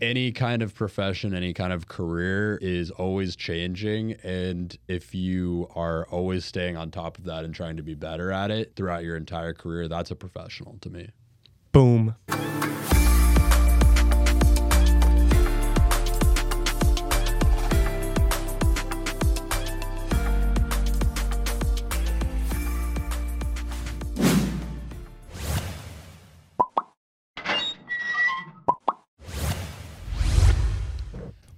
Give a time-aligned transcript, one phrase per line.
[0.00, 4.12] any kind of profession, any kind of career is always changing.
[4.22, 8.30] And if you are always staying on top of that and trying to be better
[8.30, 11.10] at it throughout your entire career, that's a professional to me.
[11.72, 12.14] Boom.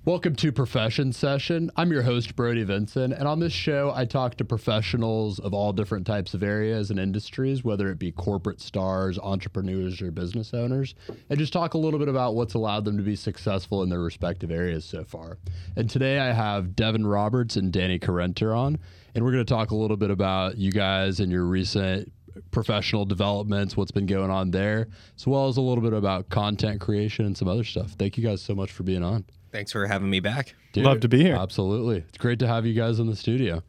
[0.08, 1.70] Welcome to Profession Session.
[1.76, 5.70] I'm your host, Brody Vinson, and on this show, I talk to professionals of all
[5.70, 10.94] different types of areas and industries, whether it be corporate stars, entrepreneurs, or business owners,
[11.28, 14.00] and just talk a little bit about what's allowed them to be successful in their
[14.00, 15.36] respective areas so far.
[15.76, 18.78] And today, I have Devin Roberts and Danny Korentur on,
[19.14, 22.10] and we're going to talk a little bit about you guys and your recent
[22.50, 24.88] professional developments, what's been going on there,
[25.18, 27.90] as well as a little bit about content creation and some other stuff.
[27.90, 29.26] Thank you guys so much for being on.
[29.58, 30.54] Thanks for having me back.
[30.72, 31.34] Dude, Love to be here.
[31.34, 32.04] Absolutely.
[32.08, 33.64] It's great to have you guys in the studio.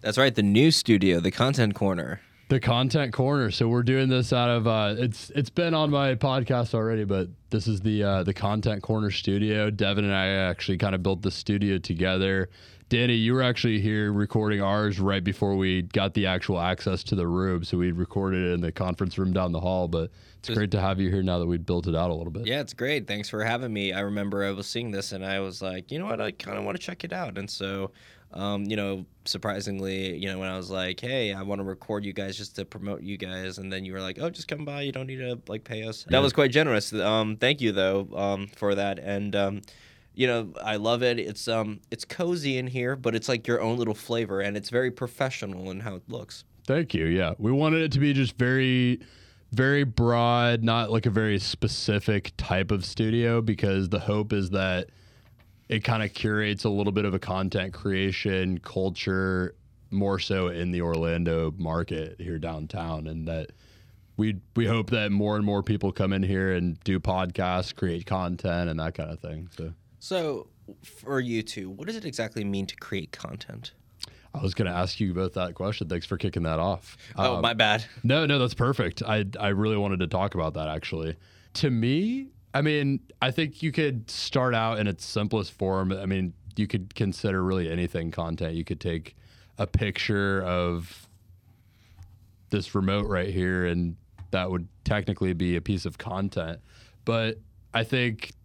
[0.00, 2.20] That's right, the new studio, the Content Corner.
[2.48, 3.52] The content corner.
[3.52, 7.28] So we're doing this out of uh, it's it's been on my podcast already, but
[7.50, 9.70] this is the uh, the content corner studio.
[9.70, 12.48] Devin and I actually kind of built the studio together.
[12.88, 17.16] Danny, you were actually here recording ours right before we got the actual access to
[17.16, 17.64] the room.
[17.64, 19.88] So we recorded it in the conference room down the hall.
[19.88, 22.14] But it's Just- great to have you here now that we built it out a
[22.14, 22.46] little bit.
[22.46, 23.08] Yeah, it's great.
[23.08, 23.92] Thanks for having me.
[23.92, 26.58] I remember I was seeing this and I was like, you know what, I kind
[26.58, 27.36] of want to check it out.
[27.38, 27.90] And so,
[28.32, 32.04] um, you know, surprisingly, you know, when I was like, hey, I want to record
[32.04, 34.64] you guys just to promote you guys, and then you were like, oh, just come
[34.64, 34.82] by.
[34.82, 36.04] You don't need to like pay us.
[36.08, 36.92] That was quite generous.
[36.92, 39.00] Um, thank you though, um, for that.
[39.00, 39.62] And um,
[40.16, 41.18] you know, I love it.
[41.18, 44.70] It's um, it's cozy in here, but it's like your own little flavor, and it's
[44.70, 46.44] very professional in how it looks.
[46.66, 47.04] Thank you.
[47.04, 47.34] Yeah.
[47.38, 49.00] We wanted it to be just very,
[49.52, 54.88] very broad, not like a very specific type of studio, because the hope is that
[55.68, 59.54] it kind of curates a little bit of a content creation culture
[59.90, 63.06] more so in the Orlando market here downtown.
[63.06, 63.50] And that
[64.16, 68.06] we, we hope that more and more people come in here and do podcasts, create
[68.06, 69.50] content, and that kind of thing.
[69.56, 69.74] So.
[70.06, 70.46] So,
[70.84, 73.72] for you two, what does it exactly mean to create content?
[74.32, 75.88] I was going to ask you both that question.
[75.88, 76.96] Thanks for kicking that off.
[77.16, 77.84] Oh, Um, my bad.
[78.04, 79.02] No, no, that's perfect.
[79.02, 81.16] I I really wanted to talk about that actually.
[81.54, 85.90] To me, I mean, I think you could start out in its simplest form.
[85.90, 88.54] I mean, you could consider really anything content.
[88.54, 89.16] You could take
[89.58, 91.08] a picture of
[92.50, 93.96] this remote right here and
[94.30, 96.60] that would technically be a piece of content.
[97.04, 97.40] But
[97.74, 98.35] I think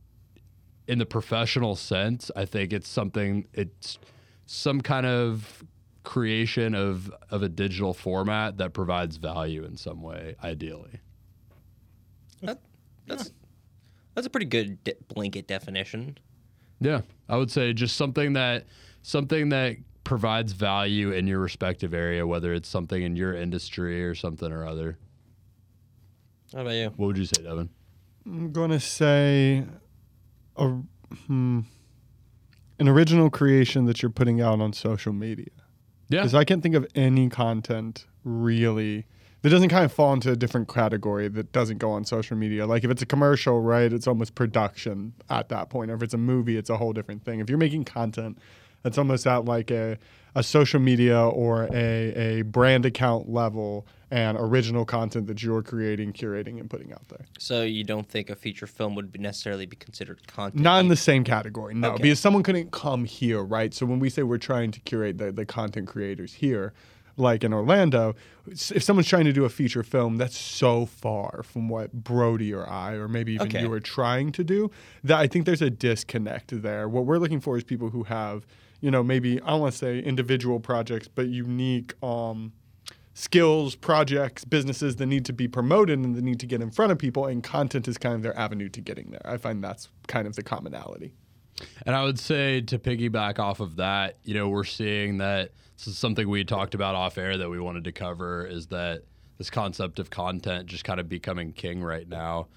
[0.87, 3.99] in the professional sense, I think it's something it's
[4.45, 5.63] some kind of
[6.03, 10.99] creation of of a digital format that provides value in some way, ideally.
[12.41, 12.59] That,
[13.07, 13.31] that's
[14.15, 16.17] that's a pretty good de- blanket definition.
[16.79, 18.65] Yeah, I would say just something that
[19.03, 24.15] something that provides value in your respective area, whether it's something in your industry or
[24.15, 24.97] something or other.
[26.53, 26.91] How about you?
[26.97, 27.69] What would you say, Devin?
[28.25, 29.63] I'm going to say
[30.57, 30.67] a,
[31.27, 31.61] hmm,
[32.79, 35.51] an original creation that you're putting out on social media.
[36.09, 39.05] Yeah, Because I can't think of any content really
[39.41, 42.67] that doesn't kind of fall into a different category that doesn't go on social media.
[42.67, 45.89] Like if it's a commercial, right, it's almost production at that point.
[45.89, 47.39] Or if it's a movie, it's a whole different thing.
[47.39, 48.37] If you're making content,
[48.83, 49.97] that's almost at like a,
[50.35, 56.11] a social media or a, a brand account level and original content that you're creating,
[56.11, 57.25] curating, and putting out there.
[57.39, 60.61] So you don't think a feature film would be necessarily be considered content?
[60.61, 62.03] Not in the same category, no, Okay.
[62.03, 63.73] because someone couldn't come here, right?
[63.73, 66.73] So when we say we're trying to curate the, the content creators here,
[67.15, 68.15] like in Orlando,
[68.47, 72.67] if someone's trying to do a feature film, that's so far from what Brody or
[72.69, 73.61] I, or maybe even Okay.
[73.61, 74.71] you are trying to do,
[75.05, 76.89] that I think there's a disconnect there.
[76.89, 78.45] What we're looking for is people who have,
[78.81, 82.53] you know, maybe I don't want to say individual projects, but unique um,
[83.13, 86.91] skills, projects, businesses that need to be promoted and that need to get in front
[86.91, 89.21] of people, and content is kind of their avenue to getting there.
[89.25, 91.13] I find that's kind of the commonality.
[91.85, 95.87] And I would say to piggyback off of that, you know, we're seeing that this
[95.87, 99.03] is something we talked about off air that we wanted to cover is that
[99.37, 102.47] this concept of content just kind of becoming king right now.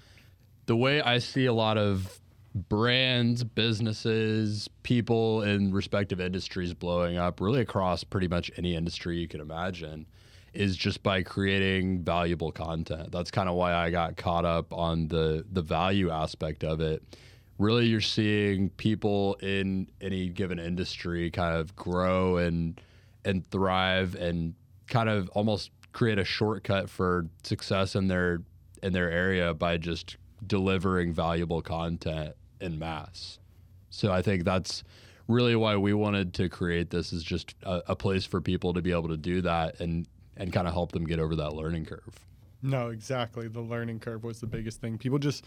[0.67, 2.19] The way I see a lot of
[2.55, 9.27] brands, businesses, people in respective industries blowing up, really across pretty much any industry you
[9.27, 10.05] can imagine,
[10.55, 13.11] is just by creating valuable content.
[13.11, 17.03] That's kind of why I got caught up on the the value aspect of it
[17.57, 22.81] really you're seeing people in any given industry kind of grow and
[23.23, 24.53] and thrive and
[24.87, 28.41] kind of almost create a shortcut for success in their
[28.83, 33.39] in their area by just delivering valuable content in mass.
[33.89, 34.83] So I think that's
[35.27, 38.81] really why we wanted to create this is just a, a place for people to
[38.81, 41.85] be able to do that and and kind of help them get over that learning
[41.85, 42.25] curve.
[42.61, 43.47] No, exactly.
[43.47, 44.97] The learning curve was the biggest thing.
[44.97, 45.45] People just,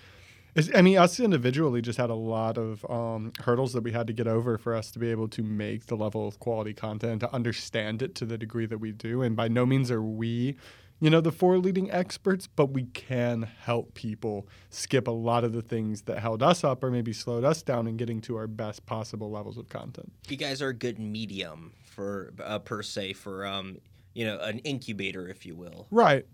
[0.75, 4.13] I mean, us individually just had a lot of um, hurdles that we had to
[4.13, 7.35] get over for us to be able to make the level of quality content, to
[7.35, 9.23] understand it to the degree that we do.
[9.23, 10.57] And by no means are we,
[11.01, 15.53] you know, the four leading experts, but we can help people skip a lot of
[15.53, 18.47] the things that held us up or maybe slowed us down in getting to our
[18.47, 20.13] best possible levels of content.
[20.29, 23.79] You guys are a good medium for uh, per se for um
[24.19, 25.87] you know an incubator, if you will.
[25.93, 26.27] Right.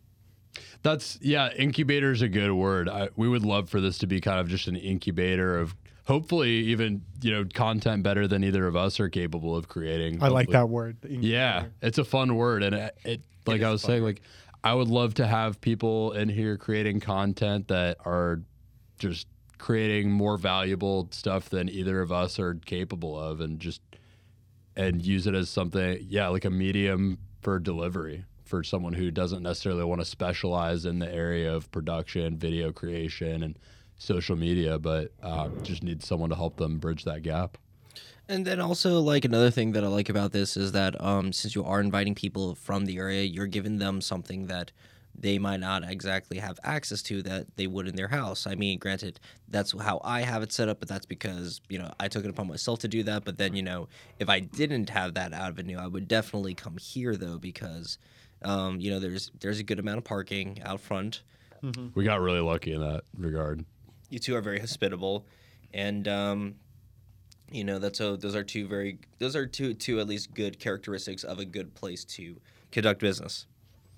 [0.83, 2.89] That's yeah, incubator is a good word.
[2.89, 5.75] I, we would love for this to be kind of just an incubator of
[6.07, 10.23] hopefully even you know content better than either of us are capable of creating.
[10.23, 10.97] I like that word.
[11.03, 14.03] the Yeah, it's a fun word, and it, it like is I a was saying,
[14.03, 14.15] word.
[14.15, 14.23] like
[14.63, 18.41] I would love to have people in here creating content that are
[18.99, 19.27] just
[19.59, 23.83] creating more valuable stuff than either of us are capable of, and just
[24.77, 29.43] and use it as something, yeah, like a medium for delivery for someone who doesn't
[29.43, 33.59] necessarily want to specialize in the area of production, video creation, and
[33.99, 37.57] social media, but um, just needs someone to help them bridge that gap.
[38.29, 41.55] And then also like another thing that I like about this is that um since
[41.55, 44.73] you are inviting people from the area, you're giving them something that
[45.19, 48.47] they might not exactly have access to that they would in their house.
[48.47, 51.93] I mean, granted, that's how I have it set up, but that's because, you know,
[52.01, 53.25] I took it upon myself to do that.
[53.25, 53.89] But then, you know,
[54.19, 57.99] if I didn't have that avenue, I would definitely come here though, because
[58.45, 61.23] um, you know, there's there's a good amount of parking out front.
[61.95, 63.65] We got really lucky in that regard.
[64.11, 65.27] You two are very hospitable,
[65.73, 66.57] and um,
[67.51, 70.59] you know that's a, those are two very those are two two at least good
[70.59, 72.37] characteristics of a good place to
[72.71, 73.47] conduct business.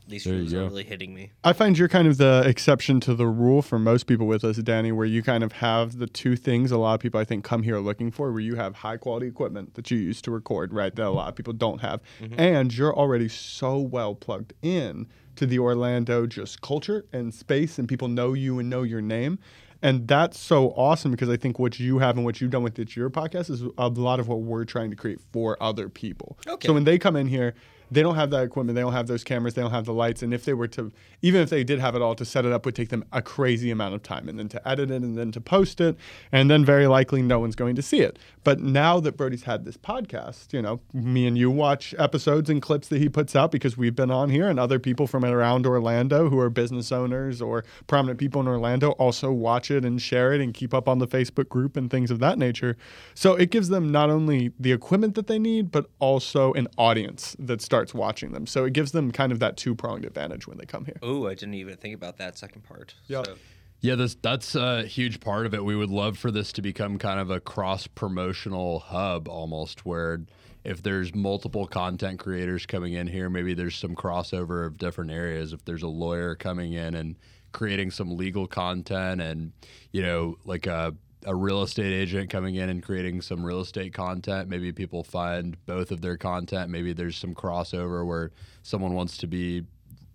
[0.08, 1.32] These There you shoes are really hitting me.
[1.42, 4.56] I find you're kind of the exception to the rule for most people with us,
[4.58, 7.44] Danny, where you kind of have the two things a lot of people I think
[7.44, 10.72] come here looking for, where you have high quality equipment that you use to record,
[10.72, 10.94] right?
[10.94, 12.00] That a lot of people don't have.
[12.20, 12.38] Mm-hmm.
[12.38, 17.88] And you're already so well plugged in to the Orlando just culture and space and
[17.88, 19.38] people know you and know your name.
[19.82, 22.78] And that's so awesome because I think what you have and what you've done with
[22.78, 26.38] it, your podcast is a lot of what we're trying to create for other people.
[26.46, 26.66] Okay.
[26.66, 27.54] So when they come in here,
[27.90, 30.22] they don't have that equipment, they don't have those cameras, they don't have the lights,
[30.22, 30.90] and if they were to,
[31.22, 33.22] even if they did have it all, to set it up would take them a
[33.22, 35.96] crazy amount of time, and then to edit it, and then to post it,
[36.32, 38.18] and then very likely no one's going to see it.
[38.44, 42.60] But now that Brody's had this podcast, you know, me and you watch episodes and
[42.60, 45.66] clips that he puts out because we've been on here, and other people from around
[45.66, 50.32] Orlando who are business owners or prominent people in Orlando also watch it and share
[50.32, 52.76] it and keep up on the Facebook group and things of that nature.
[53.14, 57.36] So it gives them not only the equipment that they need, but also an audience
[57.38, 58.46] that starts watching them.
[58.46, 60.98] So it gives them kind of that two pronged advantage when they come here.
[61.02, 62.94] Oh, I didn't even think about that second part.
[63.06, 63.22] Yeah.
[63.24, 63.36] So,
[63.80, 65.64] Yeah, this that's a huge part of it.
[65.64, 70.20] We would love for this to become kind of a cross promotional hub almost where
[70.64, 75.52] if there's multiple content creators coming in here, maybe there's some crossover of different areas.
[75.52, 77.16] If there's a lawyer coming in and
[77.52, 79.52] creating some legal content and,
[79.92, 80.94] you know, like a
[81.26, 84.48] a real estate agent coming in and creating some real estate content.
[84.48, 86.70] Maybe people find both of their content.
[86.70, 88.30] Maybe there's some crossover where
[88.62, 89.64] someone wants to be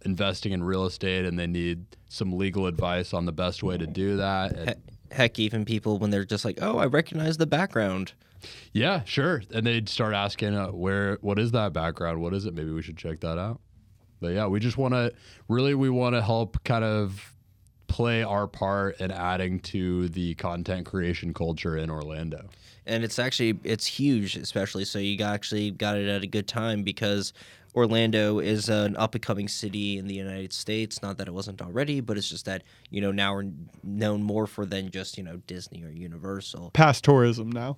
[0.06, 3.86] investing in real estate and they need some legal advice on the best way to
[3.86, 4.58] do that.
[4.58, 4.76] And-
[5.12, 8.14] heck, even people when they're just like, "Oh, I recognize the background."
[8.74, 9.44] yeah, sure.
[9.54, 11.18] And they'd start asking, uh, "Where?
[11.22, 12.22] What is that background?
[12.22, 12.56] What is it?
[12.56, 13.60] Maybe we should check that out."
[14.22, 15.14] But yeah, we just want to
[15.48, 17.31] really we want to help kind of
[17.92, 22.50] play our part in adding to the content creation culture in Orlando.
[22.86, 26.48] and it's actually it's huge especially so you got, actually got it at a good
[26.48, 27.34] time because
[27.76, 31.62] orlando is an up and coming city in the united states not that it wasn't
[31.62, 33.50] already but it's just that you know now we're
[33.84, 37.78] known more for than just you know disney or universal Past tourism now.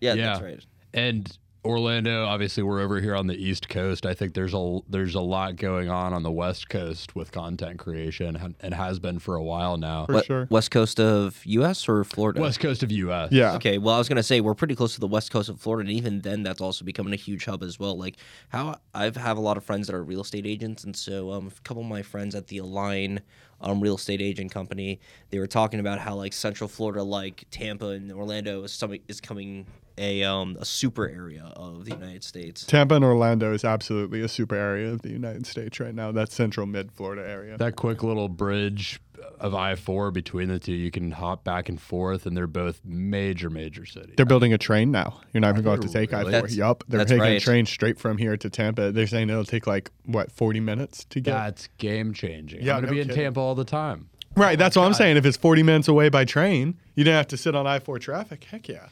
[0.00, 0.26] yeah, Yeah.
[0.26, 4.06] that's right And Orlando, obviously, we're over here on the East Coast.
[4.06, 7.78] I think there's a there's a lot going on on the West Coast with content
[7.78, 10.06] creation, and- and has been for a while now.
[10.06, 10.46] For What- sure.
[10.50, 13.30] west coast of us or florida West Coast of U.S.
[13.30, 13.54] Yeah.
[13.56, 15.88] Okay, well, I was gonna say we're pretty close to the west coast of Florida,
[15.88, 17.96] and even then, that's also becoming a huge hub as well.
[17.96, 18.16] Like
[18.48, 21.48] how I've have a lot of friends that are real estate agents, and so um,
[21.48, 23.20] a couple of my friends at the Align
[23.60, 24.98] um, real estate agent company,
[25.28, 29.20] they were talking about how like Central Florida, like Tampa and Orlando, is some is
[29.20, 29.66] coming
[30.00, 32.64] a um a super area of the United States.
[32.64, 36.10] Tampa and Orlando is absolutely a super area of the United States right now.
[36.10, 37.56] That central mid Florida area.
[37.58, 39.00] That quick little bridge
[39.38, 42.80] of I four between the two, you can hop back and forth, and they're both
[42.84, 44.14] major, major cities.
[44.16, 45.20] They're building a train now.
[45.32, 46.30] You're not even going to they take I four.
[46.30, 46.84] That's- Yup.
[46.88, 48.92] They're that's taking a train straight from here to Tampa.
[48.92, 51.32] They're saying it'll take like what 40 minutes to get.
[51.32, 52.62] That's game changing.
[52.62, 53.22] Yeah, I'm gonna no be in kidding.
[53.24, 54.08] Tampa all the time.
[54.36, 55.16] Right, that's what I'm saying.
[55.16, 58.44] If it's 40 minutes away by train, you didn't have to sit on I-4 traffic.
[58.44, 58.86] Heck yeah.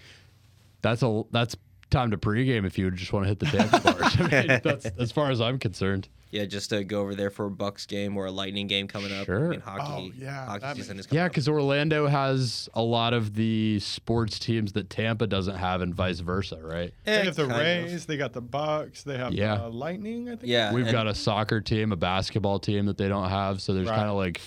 [0.83, 1.57] That's a that's
[1.91, 4.17] time to pregame if you just want to hit the dance bars.
[4.21, 6.09] I mean, that's as far as I'm concerned.
[6.31, 9.11] Yeah, just to go over there for a Bucks game or a Lightning game coming
[9.11, 9.25] up.
[9.25, 9.47] Sure.
[9.47, 12.69] I mean, hockey, Oh, yeah, hockey that season makes- is coming Yeah, because Orlando has
[12.75, 16.93] a lot of the sports teams that Tampa doesn't have, and vice versa, right?
[17.05, 17.53] They Eh, have the kind
[17.87, 17.91] of.
[17.91, 19.57] Rays, they got the Bucks, they have Yeah.
[19.57, 20.43] the Lightning, I think.
[20.45, 23.73] Yeah, We've and- got a soccer team, a basketball team that they don't have, so
[23.73, 23.97] there's Right.
[23.97, 24.43] kind of like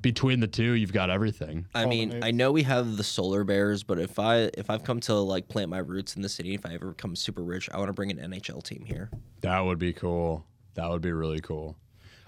[0.00, 1.66] between the two, you've got everything.
[1.74, 5.00] I mean, I know we have the Solar Bears, but if I if I've come
[5.00, 7.78] to like plant my roots in the city, if I ever become super rich, I
[7.78, 9.10] want to bring an NHL team here.
[9.40, 10.44] That would be cool.
[10.74, 11.76] That would be really cool.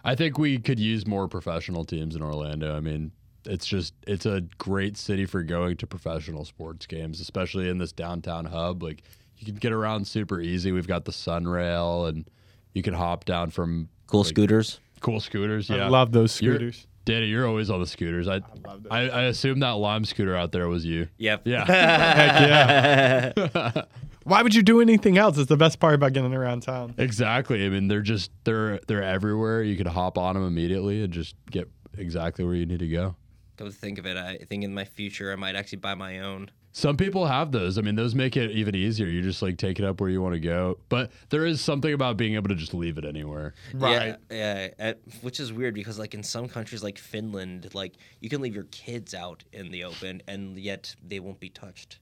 [0.05, 2.77] I think we could use more professional teams in Orlando.
[2.77, 3.11] I mean,
[3.45, 7.93] it's just it's a great city for going to professional sports games, especially in this
[7.93, 8.83] downtown hub.
[8.83, 9.03] Like
[9.39, 10.73] you can get around super easy.
[10.73, 12.29] We've got the Sunrail and
[12.73, 14.81] you can hop down from Cool Like- scooters.
[15.01, 15.69] cool scooters.
[15.69, 15.85] Yeah.
[15.85, 16.87] I love those You're- scooters.
[17.07, 18.27] Danny, you're always on the scooters.
[18.27, 18.91] I love those.
[18.91, 21.09] I, I assume that lime scooter out there was you.
[21.19, 21.43] Yep.
[21.45, 21.65] Yeah.
[23.33, 23.83] Heck yeah.
[24.25, 25.39] Why would you do anything else?
[25.39, 26.95] It's the best part about getting around town.
[26.99, 27.65] Exactly.
[27.65, 29.63] I mean, they're just they're they're everywhere.
[29.63, 33.15] You could hop on them immediately and just get exactly where you need to go.
[33.57, 36.19] Come to think of it, I think in my future I might actually buy my
[36.19, 36.51] own.
[36.77, 37.79] Some people have those.
[37.79, 39.07] I mean, those make it even easier.
[39.07, 40.77] You just like take it up where you want to go.
[40.91, 43.55] But there is something about being able to just leave it anywhere.
[43.73, 44.15] Right.
[44.31, 48.29] Yeah, yeah at- which is weird because like in some countries like Finland, like you
[48.29, 51.99] can leave your kids out in the open and yet they won't be touched.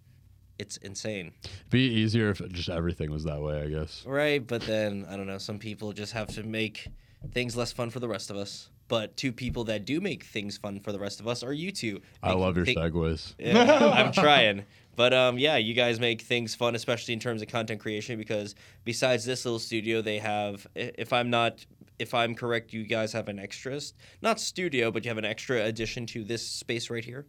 [0.59, 1.31] It's insane.
[1.71, 4.02] Be easier if just everything was that way, I guess.
[4.04, 5.38] Right, but then I don't know.
[5.38, 6.88] Some people just have to make
[7.31, 8.71] things less fun for the rest of us.
[8.94, 11.72] But two people that do make things fun for the rest of us are you
[11.72, 12.00] two.
[12.22, 13.34] I love your thi- segues.
[13.40, 14.66] Yeah, I'm trying.
[14.94, 18.16] But um, yeah, you guys make things fun, especially in terms of content creation.
[18.16, 21.66] Because besides this little studio, they have, if I'm not,
[21.98, 23.80] if I'm correct, you guys have an extra,
[24.22, 27.26] not studio, but you have an extra addition to this space right here.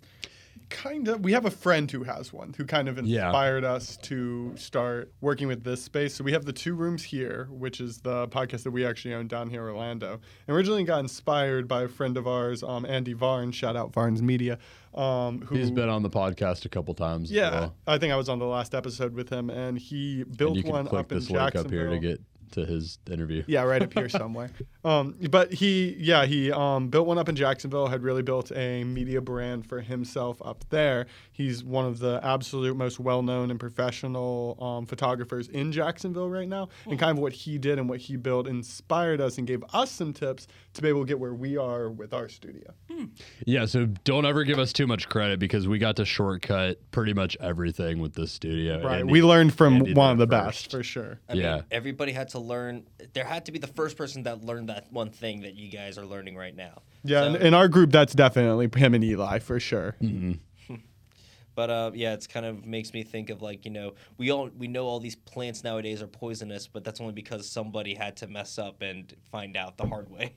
[0.69, 1.21] Kind of.
[1.23, 3.27] We have a friend who has one who kind of Yeah.
[3.27, 6.13] inspired us to start working with this space.
[6.15, 9.27] So we have the two rooms here, which is the podcast that we actually own
[9.27, 10.19] down here in Orlando.
[10.47, 13.51] And originally got inspired by a friend of ours, um, Andy Varn.
[13.51, 14.57] Shout out Varn's Media.
[14.93, 17.31] Um, who He's been on the podcast a couple times.
[17.31, 17.75] Yeah, well.
[17.85, 20.87] I think I was on the last episode with him, and he built And one
[20.87, 23.43] click up in this link up here to get to his interview.
[23.47, 24.51] Yeah, right up here somewhere.
[24.85, 27.87] Um, but he, yeah, he um, built one up in Jacksonville.
[27.87, 31.07] Had really built a media brand for himself up there.
[31.31, 36.69] He's one of the absolute most well-known and professional um, photographers in Jacksonville right now.
[36.85, 39.89] And kind of what he did and what he built inspired us and gave us
[39.91, 42.71] some tips to be able to get where we are with our studio.
[43.45, 47.13] Yeah, so don't ever give us too much credit because we got to shortcut pretty
[47.13, 48.83] much everything with this studio.
[48.83, 48.99] Right.
[48.99, 51.19] Andy- we learned from Andy one of the it best for sure.
[51.27, 51.55] I Yeah.
[51.55, 52.85] mean, everybody had to learn.
[53.13, 55.97] There had to be the first person that learned that one thing that you guys
[55.97, 56.81] are learning right now.
[57.03, 59.95] Yeah, So- in, in our group, that's definitely him and Eli for sure.
[61.55, 64.49] But uh, yeah, it's kind of makes me think of like you know we all
[64.57, 68.27] we know all these plants nowadays are poisonous, but that's only because somebody had to
[68.27, 70.33] mess up and find out the hard way.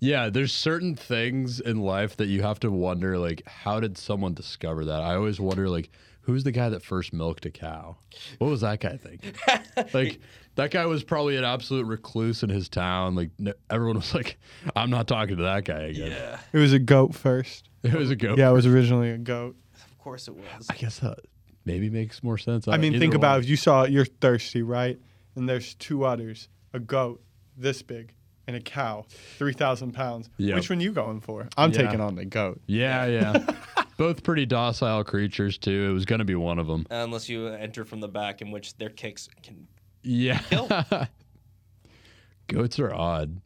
[0.00, 4.32] Yeah, there's certain things in life that you have to wonder, like, how did someone
[4.32, 5.02] discover that?
[5.02, 5.90] I always wonder, like,
[6.22, 7.98] who's the guy that first milked a cow?
[8.38, 9.34] What was that guy thinking?
[9.92, 10.18] like,
[10.56, 13.14] that guy was probably an absolute recluse in his town.
[13.14, 14.38] Like, n- everyone was like,
[14.76, 16.10] I'm not talking to that guy again.
[16.12, 16.38] Yeah.
[16.52, 17.68] It was a goat first.
[17.82, 18.38] It was a goat.
[18.38, 19.56] Yeah, it was originally a goat.
[19.74, 20.66] Of course it was.
[20.68, 21.18] I guess that
[21.64, 22.68] maybe makes more sense.
[22.68, 23.20] I mean, Either think one.
[23.20, 24.98] about if you saw you're thirsty, right?
[25.36, 27.22] And there's two udders, a goat
[27.56, 28.12] this big,
[28.46, 29.04] and a cow,
[29.38, 30.28] three thousand pounds.
[30.38, 30.56] Yep.
[30.56, 31.48] Which one you going for?
[31.56, 31.82] I'm Yeah.
[31.82, 32.60] taking on the goat.
[32.66, 33.46] Yeah, yeah.
[33.96, 35.88] Both pretty docile creatures, too.
[35.90, 36.86] It was going to be one of them.
[36.90, 39.66] Unless you enter from the back, in which their kicks can.
[40.02, 40.40] Yeah.
[42.48, 43.40] Goats are odd.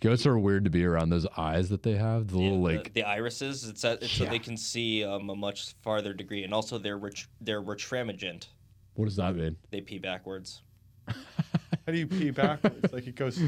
[0.00, 1.10] Goats are weird to be around.
[1.10, 3.64] Those eyes that they have, the little like the, irises.
[3.68, 6.98] It's, uh it's so they can see um, a much farther degree, and also they're
[6.98, 8.46] ret- they're retromingent.
[8.94, 9.56] what does that mean?
[9.70, 10.62] They pee backwards.
[11.08, 12.92] How do you pee backwards?
[12.92, 13.40] like it goes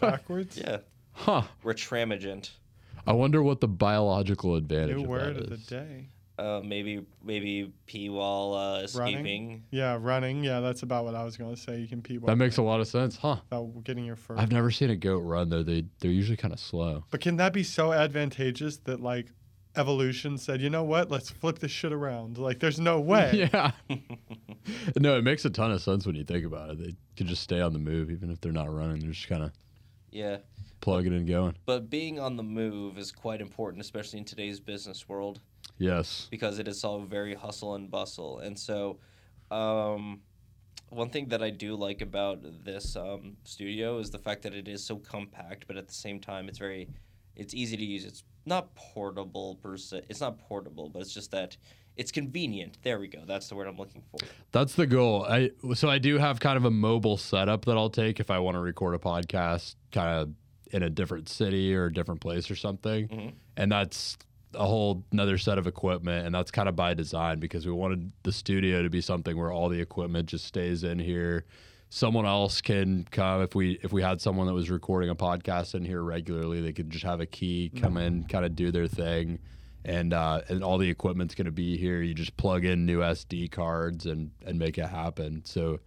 [0.00, 0.58] backwards?
[0.58, 0.78] Yeah,
[1.12, 1.42] Huh.
[1.64, 2.50] retromingent.
[3.06, 6.08] I wonder what the biological advantage New of word that of the day.
[6.40, 9.62] Uh, maybe maybe pee while uh, escaping.
[9.70, 10.42] Yeah, running.
[10.42, 11.78] Yeah, that's about what I was going to say.
[11.78, 13.36] You can pee while That makes a lot of sense, huh?
[13.50, 14.36] without getting your fur.
[14.38, 15.62] I've never seen a goat run though.
[15.62, 17.04] They they're usually kind of slow.
[17.10, 19.26] But can that be so advantageous that like
[19.76, 21.10] evolution said, you know what?
[21.10, 22.38] Let's flip this shit around.
[22.38, 23.48] Like, there's no way.
[23.52, 23.70] Yeah.
[24.98, 26.78] no, it makes a ton of sense when you think about it.
[26.78, 29.00] They could just stay on the move even if they're not running.
[29.00, 29.52] They're just kind of
[30.10, 30.38] Yeah.
[30.80, 31.56] plugging and going.
[31.66, 35.40] But being on the move is quite important, especially in today's business world,
[35.80, 36.28] Yes.
[36.30, 38.38] because it is all very hustle and bustle.
[38.38, 38.98] And so,
[39.50, 40.20] um,
[40.90, 44.68] one thing that I do like about this um, studio is the fact that it
[44.68, 46.88] is so compact, but at the same time, it's very
[47.36, 48.04] it's easy to use.
[48.04, 50.02] It's not portable per se.
[50.08, 51.56] It's not portable, but it's just that
[51.96, 52.78] it's convenient.
[52.82, 53.20] There we go.
[53.24, 54.18] That's the word I'm looking for.
[54.52, 55.24] That's the goal.
[55.24, 58.38] I so I do have kind of a mobile setup that I'll take if I
[58.40, 60.30] want to record a podcast kind of
[60.72, 63.08] in a different city or a different place or something.
[63.08, 63.32] Mhm.
[63.56, 64.18] And that's
[64.54, 68.10] a whole another set of equipment and that's kind of by design because we wanted
[68.22, 71.44] the studio to be something where all the equipment just stays in here.
[71.88, 75.74] Someone else can come if we if we had someone that was recording a podcast
[75.74, 78.86] in here regularly, they could just have a key, come in, kind of do their
[78.86, 79.38] thing
[79.84, 82.02] and uh, and all the equipment's going to be here.
[82.02, 85.42] You just plug in new SD cards and and make it happen.
[85.44, 85.80] So,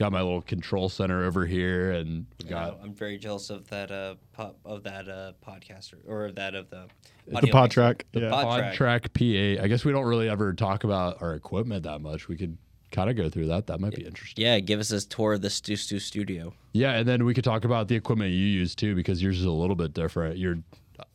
[0.00, 3.90] got my little control center over here, and we got I'm very jealous of that
[3.92, 6.86] uh pop of that uh podcaster or that of the
[7.26, 8.02] The PodTrak.
[8.12, 8.30] The yeah.
[8.30, 9.10] pod- PodTrak.
[9.10, 9.60] P8.
[9.60, 12.28] I guess we don't really ever talk about our equipment that much.
[12.28, 12.56] We could
[12.92, 13.66] kind of go through that.
[13.66, 14.42] That might be interesting.
[14.42, 16.54] Yeah, give us a tour of the Stu Stu studio.
[16.72, 19.44] Yeah, and then we could talk about the equipment you use too, because yours is
[19.44, 20.38] a little bit different.
[20.38, 20.56] You're,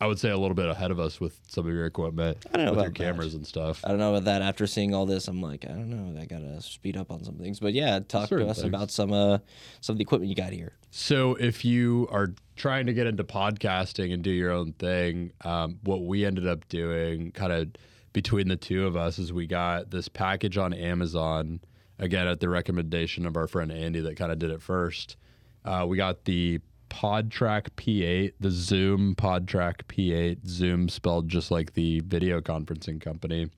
[0.02, 2.58] I would say, a little bit ahead of us with some of your equipment, I
[2.58, 3.04] don't know with your about that.
[3.04, 3.82] cameras and stuff.
[3.84, 4.42] I don't know about that.
[4.42, 6.20] After seeing all this, I'm like, I don't know.
[6.22, 7.60] I gotta speed up on some things.
[7.60, 8.68] But yeah, talk Certain to us things.
[8.70, 9.40] about some uh
[9.82, 10.74] some of the equipment you got here.
[10.92, 15.80] So, if you are trying to get into podcasting and do your own thing, um,
[15.84, 17.68] what we ended up doing, kind of
[18.14, 21.60] between the two of us, is we got this package on Amazon.
[22.00, 25.16] Again, at the recommendation of our friend Andy, that kind of did it first.
[25.64, 26.60] Uh, we got the
[26.96, 33.50] PodTrak P8, the Zoom PodTrak P8, Zoom spelled just like the video conferencing company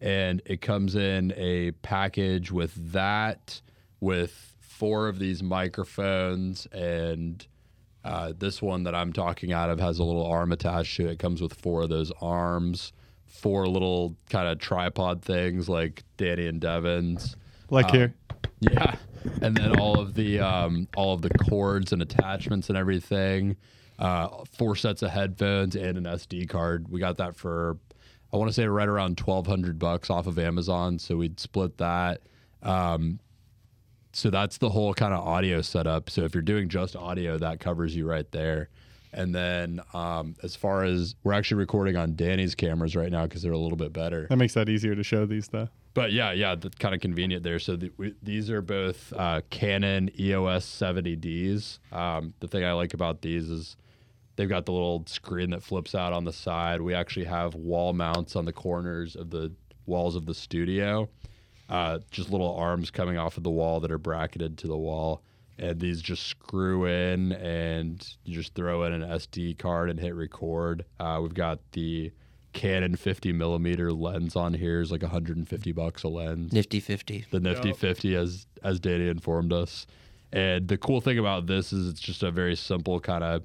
[0.00, 3.60] and it comes in a package with that
[4.00, 7.46] with four of these microphones and
[8.04, 11.12] uh, this one that i'm talking out of has a little arm attached to it.
[11.12, 12.92] it comes with four of those arms
[13.26, 17.36] four little kind of tripod things like danny and devin's
[17.70, 18.14] Like here.
[18.60, 18.96] Yeah,
[19.42, 23.56] and then all of the um, all of the cords and attachments and everything.
[23.98, 26.88] Uh, four sets of headphones and an SD card.
[26.88, 27.78] We got that for
[28.32, 30.98] I want to say right around twelve hundred bucks off of Amazon.
[30.98, 32.22] So we'd split that.
[32.62, 33.20] Um,
[34.12, 36.10] so that's the whole kind of audio setup.
[36.10, 38.68] So if you're doing just audio, that covers you right there.
[39.12, 43.42] And then um, as far as we're actually recording on Danny's cameras right now because
[43.42, 44.26] they're a little bit better.
[44.28, 45.68] That makes that easier to show these though.
[45.98, 47.58] But yeah, yeah, that's kind of convenient there.
[47.58, 51.80] So the, we, these are both uh, Canon EOS 70Ds.
[51.92, 53.76] Um, the thing I like about these is
[54.36, 56.80] they've got the little screen that flips out on the side.
[56.80, 59.50] We actually have wall mounts on the corners of the
[59.86, 61.08] walls of the studio,
[61.68, 65.24] uh, just little arms coming off of the wall that are bracketed to the wall.
[65.58, 70.14] And these just screw in, and you just throw in an SD card and hit
[70.14, 70.84] record.
[71.00, 72.12] Uh, we've got the
[72.52, 76.52] Canon 50 millimeter lens on here is like 150 bucks a lens.
[76.52, 77.24] Nifty fifty.
[77.30, 79.86] The Nifty 50, as as Danny informed us.
[80.32, 83.44] And the cool thing about this is it's just a very simple kind of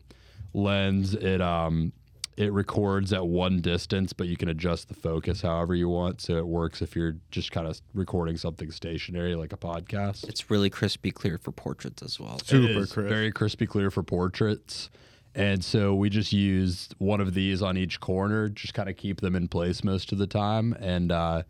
[0.54, 1.14] lens.
[1.14, 1.94] It um
[2.36, 6.20] it records at one distance, but you can adjust the focus however you want.
[6.22, 10.28] So it works if you're just kind of recording something stationary like a podcast.
[10.28, 12.40] It's really crispy clear for portraits as well.
[12.40, 13.10] Super is crisp.
[13.10, 14.90] Very crispy clear for portraits.
[15.36, 19.22] And so we just used one of these on each corner, just kind of keep
[19.22, 20.74] them in place most of the time.
[20.80, 21.44] And uh,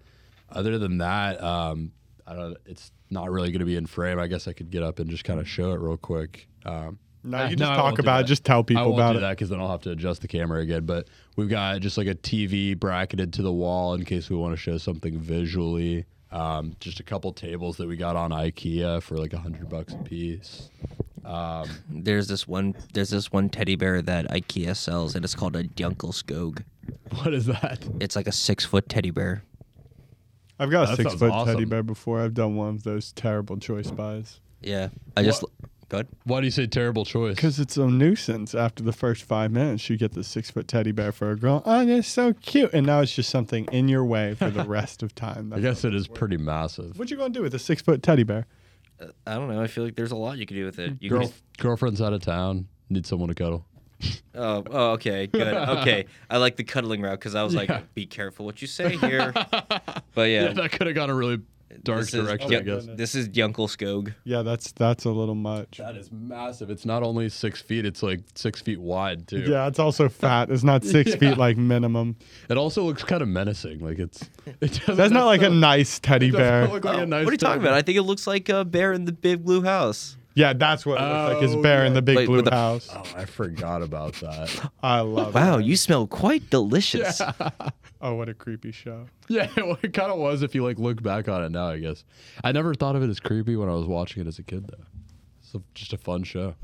[0.49, 1.91] other than that, um,
[2.25, 2.57] I don't.
[2.65, 4.19] It's not really going to be in frame.
[4.19, 6.47] I guess I could get up and just kind of show it real quick.
[6.65, 8.27] Um, No, ah, you just I talk about it.
[8.27, 9.21] Just tell I people won't about do it.
[9.21, 10.85] that because then I'll have to adjust the camera again.
[10.85, 14.53] But we've got just like a TV bracketed to the wall in case we want
[14.53, 16.05] to show something visually.
[16.33, 19.93] Um, just a couple tables that we got on IKEA for like a hundred bucks
[19.93, 20.69] a piece.
[21.23, 22.75] Um, There's this one.
[22.93, 26.63] There's this one teddy bear that IKEA sells, and it's called a Djungelskog.
[27.21, 27.87] what is that?
[27.99, 29.43] It's like a six foot teddy bear.
[30.59, 32.19] I've got a That six sounds foot teddy bear before.
[32.19, 34.39] I've done one of those terrible choice buys.
[34.61, 35.43] Yeah, I just
[35.93, 36.07] good.
[36.23, 37.35] Why do you say terrible choice?
[37.35, 38.55] Because it's a nuisance.
[38.55, 41.61] After the first five minutes, you get the six foot teddy bear for a girl.
[41.65, 42.73] Oh, it's so cute.
[42.73, 45.53] And now it's just something in your way for the rest of time.
[45.53, 46.97] I guess it is pretty massive.
[46.97, 48.47] What you gonna do with a six foot teddy bear?
[48.99, 49.61] Uh, I don't know.
[49.61, 50.93] I feel like there's a lot you can do with it.
[50.99, 52.67] You Girl, can, girlfriend's out of town.
[52.89, 53.65] Need someone to cuddle.
[54.35, 55.47] oh, oh, okay, good.
[55.53, 57.59] Okay, I like the cuddling route because I was Yeah.
[57.61, 59.33] like, be careful what you say here.
[60.15, 61.39] But Yeah, yeah, that could have gone a really
[61.83, 62.85] dark This is- direction, I guess.
[62.95, 64.13] this is Djungelskog.
[64.23, 65.77] Yeah, that's that's a little much.
[65.77, 66.69] That is massive.
[66.69, 69.39] It's not only six feet; it's like six feet wide too.
[69.47, 70.49] Yeah, it's also fat.
[70.51, 71.17] It's not six Yeah.
[71.17, 72.15] feet like minimum.
[72.49, 73.79] It also looks kind of menacing.
[73.79, 74.29] Like it's.
[74.61, 76.67] It doesn't That's not like a necessarily- nice teddy bear.
[76.67, 77.77] Like Oh, a nice what are you talking teddy about?
[77.77, 80.17] I think it looks like a bear in the big blue house.
[80.35, 81.43] Yeah, that's what it looks like.
[81.43, 82.89] It's Oh, bear in the big Like, blue the- house.
[82.91, 84.71] Oh, I forgot about that.
[84.81, 85.65] I love Wow, it.
[85.65, 87.21] you smell quite delicious.
[88.03, 89.05] Oh, what a creepy show.
[89.29, 91.69] yeah, well, it kind of was if you like look back on it now.
[91.69, 92.03] I guess
[92.43, 94.67] I never thought of it as creepy when I was watching it as a kid,
[94.67, 94.83] though.
[95.41, 96.55] It's a, just a fun show.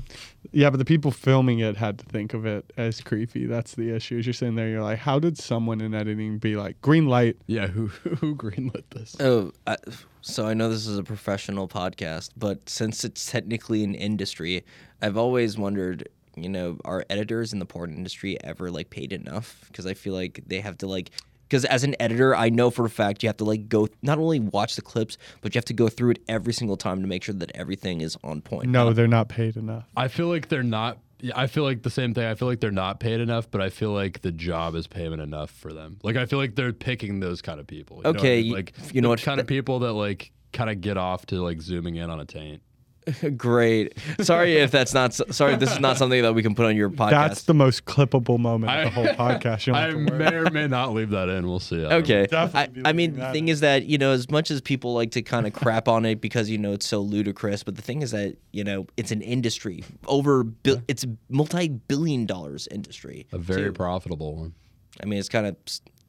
[0.52, 3.46] Yeah, but the people filming it had to think of it as creepy.
[3.46, 4.18] That's the issue.
[4.18, 7.38] Is you're sitting there, you're like, how did someone in editing be like, green light?
[7.48, 9.16] Yeah, who who greenlit this?
[9.22, 9.78] Oh, I,
[10.22, 14.66] so I know this is a professional podcast, but since it's technically an industry,
[15.02, 19.66] I've always wondered, you know, are editors in the porn industry ever like paid enough?
[19.68, 21.12] Because I feel like they have to like.
[21.50, 24.20] Because as an editor, I know for a fact you have to like go not
[24.20, 27.08] only watch the clips, but you have to go through it every single time to
[27.08, 28.70] make sure that everything is on point.
[28.70, 29.86] No, they're not paid enough.
[29.98, 31.00] I feel like they're not.
[31.36, 32.24] I feel like the same thing.
[32.26, 35.22] I feel like they're not paid enough, but I feel like the job is payment
[35.22, 35.98] enough for them.
[36.04, 37.98] Like I feel like they're picking those kind of people.
[37.98, 38.54] you know I Okay, mean?
[38.54, 39.22] like you know what?
[39.22, 42.26] kind of people that like kind of get off to like zooming in on a
[42.26, 42.62] taint.
[43.38, 43.98] Great.
[44.22, 45.14] Sorry if that's not.
[45.14, 47.10] Sorry, this is not something that we can put on your podcast.
[47.12, 49.68] That's the most clippable moment of the whole podcast.
[49.68, 50.18] You don't I have to worry.
[50.18, 51.48] may or may not leave that in.
[51.48, 51.86] We'll see.
[51.86, 52.28] I Okay.
[52.32, 53.54] I, I mean, the thing in.
[53.54, 56.22] is that, you know, as much as people like to kind of crap on it
[56.22, 59.22] because, you know, it's so ludicrous, but the thing is that, you know, it's an
[59.22, 63.28] industry over, bil- it's a multi billion dollars industry.
[63.32, 63.72] A very too.
[63.74, 64.54] profitable one.
[65.02, 65.56] I mean, it's kind of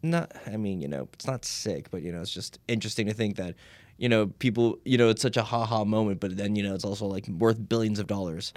[0.02, 3.14] not, I mean, you know, it's not sick, but, you know, it's just interesting to
[3.14, 3.54] think that,
[4.00, 6.74] you know, people, you know, it's such a ha ha moment, but then, you know,
[6.74, 8.54] it's also like worth billions of dollars.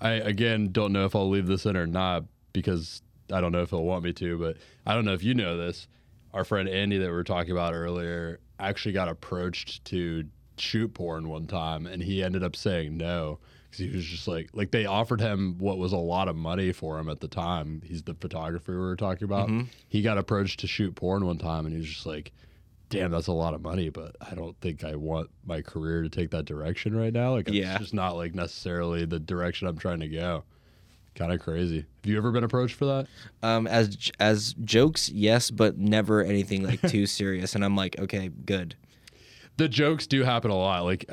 [0.00, 3.60] I again don't know if I'll leave this in or not because I don't know
[3.60, 4.56] if he'll want me to, but
[4.86, 5.86] I don't know if you know this.
[6.32, 10.24] Our friend Andy that we were talking about earlier actually got approached to
[10.58, 14.48] shoot porn one time and he ended up saying no because he was just like
[14.54, 17.82] like they offered him what was a lot of money for him at the time.
[17.84, 19.48] He's the photographer we were talking about.
[19.48, 19.64] Mm-hmm.
[19.88, 22.32] He got approached to shoot porn one time and he was just like
[22.88, 26.08] damn, that's a lot of money, but I don't think I want my career to
[26.08, 27.32] take that direction right now.
[27.32, 27.72] Like, Yeah.
[27.72, 30.44] it's just not like necessarily the direction I'm trying to go.
[31.14, 31.78] Kind of crazy.
[31.78, 33.06] Have you ever been approached for that?
[33.42, 37.54] Um, as as jokes, yes, but never anything like too serious.
[37.54, 38.74] And I'm like, okay, good.
[39.56, 40.84] The jokes do happen a lot.
[40.84, 41.06] Like,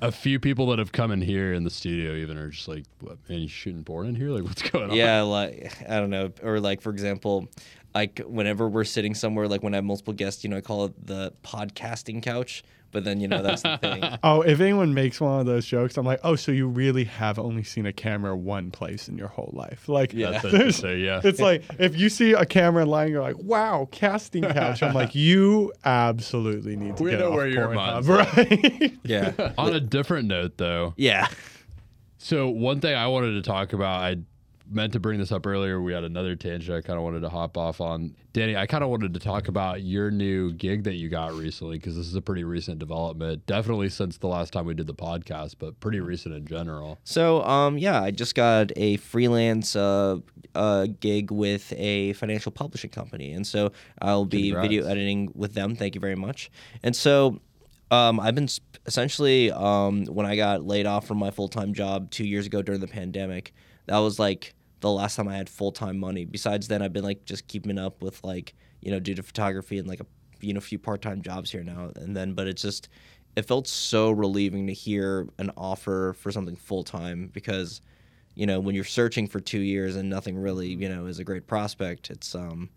[0.00, 2.84] a- few people that have come in here in the studio even are just like,
[3.00, 4.30] what, man, you shooting porn in here?
[4.30, 4.96] Like, what's going on?
[4.96, 7.46] Yeah, like I don't know, or like for example,
[7.94, 10.86] like whenever we're sitting somewhere, like when I have multiple guests, you know, I call
[10.86, 12.62] it the podcasting couch.
[12.92, 14.02] But then you know that's the thing.
[14.24, 17.38] Oh, if anyone makes one of those jokes, I'm like, oh, so you really have
[17.38, 19.88] only seen a camera one place in your whole life?
[19.88, 20.30] Like, Yeah.
[20.32, 20.98] That's there's- interesting.
[21.04, 21.20] Yeah.
[21.24, 24.82] it's like if you see a camera lying, you're like, wow, casting couch.
[24.82, 28.08] I'm like, you absolutely need to We get know off where your Pornhub, mind's
[28.80, 28.98] right?
[29.04, 31.28] Yeah, on a different note, though, yeah.
[32.18, 34.16] So one thing I wanted to talk about, I
[34.70, 35.80] meant to bring this up earlier.
[35.80, 38.14] We had another tangent I kind of wanted to hop off on.
[38.32, 41.78] Danny, I kind of wanted to talk about your new gig that you got recently
[41.78, 43.44] because this is a pretty recent development.
[43.46, 46.98] Definitely since the last time we did the podcast, but pretty recent in general.
[47.04, 50.18] So um, yeah, I just got a freelance uh,
[50.54, 54.68] uh gig with a financial publishing company, and so I'll be Congrats.
[54.68, 55.74] video editing with them.
[55.74, 56.50] Thank you very much.
[56.82, 57.40] And so.
[57.92, 58.46] Um, I've been
[58.86, 62.62] essentially um, when I got laid off from my full time job two years ago
[62.62, 63.52] during the pandemic.
[63.86, 66.24] That was like the last time I had full time money.
[66.24, 69.78] Besides then, I've been like just keeping up with like you know due to photography
[69.78, 70.06] and like a
[70.40, 72.32] you know few part time jobs here now and then.
[72.32, 72.88] But it's just
[73.36, 77.80] it felt so relieving to hear an offer for something full time because
[78.34, 81.24] you know when you're searching for two years and nothing really you know is a
[81.24, 82.10] great prospect.
[82.10, 82.70] It's um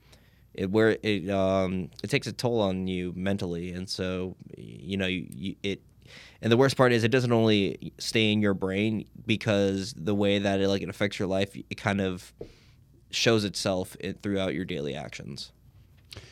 [0.54, 5.08] it where it um it takes a toll on you mentally and so you know
[5.08, 5.82] you, you it
[6.42, 10.40] and the worst part is it doesn't only stay in your brain because the way
[10.40, 12.34] that it like it affects your life it kind of
[13.12, 15.52] shows itself it, throughout your daily actions.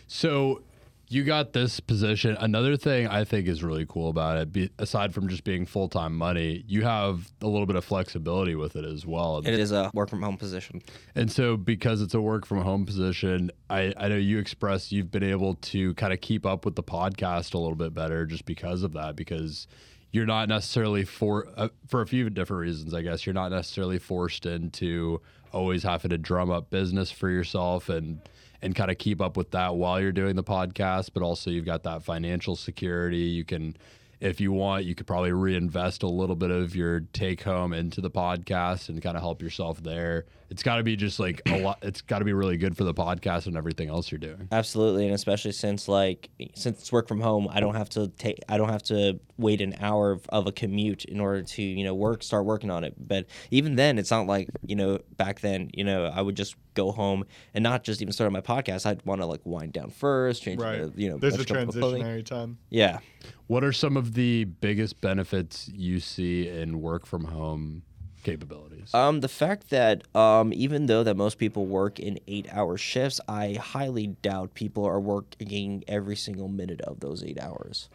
[0.07, 0.63] So
[1.11, 2.37] you got this position.
[2.39, 5.89] Another thing I think is really cool about it, be, aside from just being full
[5.89, 9.39] time money, you have a little bit of flexibility with it as well.
[9.39, 10.81] it is a work from home position
[11.13, 15.11] And so, because it's a work from home position, I, I know you expressed you've
[15.11, 18.45] been able to kind of keep up with the podcast a little bit better just
[18.45, 19.67] because of that, because
[20.11, 22.93] you're not necessarily for uh, for a few different reasons.
[22.93, 25.21] I guess you're not necessarily forced into
[25.51, 28.21] always having to drum up business for yourself and
[28.61, 31.65] and kind of keep up with that while you're doing the podcast, but also you've
[31.65, 33.17] got that financial security.
[33.17, 33.75] You can
[34.19, 38.01] if you want, you could probably reinvest a little bit of your take home into
[38.01, 40.25] the podcast and kind of help yourself there.
[40.51, 41.79] It's got to be just like a lot.
[41.81, 44.49] It's got to be really good for the podcast and everything else you're doing.
[44.51, 48.39] Absolutely, and especially since like since it's work from home, I don't have to take
[48.49, 51.85] I don't have to wait an hour of, of a commute in order to you
[51.85, 52.95] know work start working on it.
[52.97, 56.57] But even then, it's not like you know back then you know I would just
[56.73, 58.85] go home and not just even start on my podcast.
[58.85, 60.81] I'd want to like wind down first, change right.
[60.81, 62.03] my, you know There's a extra couple of clothing.
[62.03, 62.57] transitionary time.
[62.69, 62.99] Yeah.
[63.47, 67.83] What are some of the biggest benefits you see in work from home
[68.23, 68.93] capabilities?
[68.93, 73.53] Um, the fact that um, even though that most people work in eight-hour shifts, I
[73.53, 77.89] highly doubt people are working every single minute of those eight hours.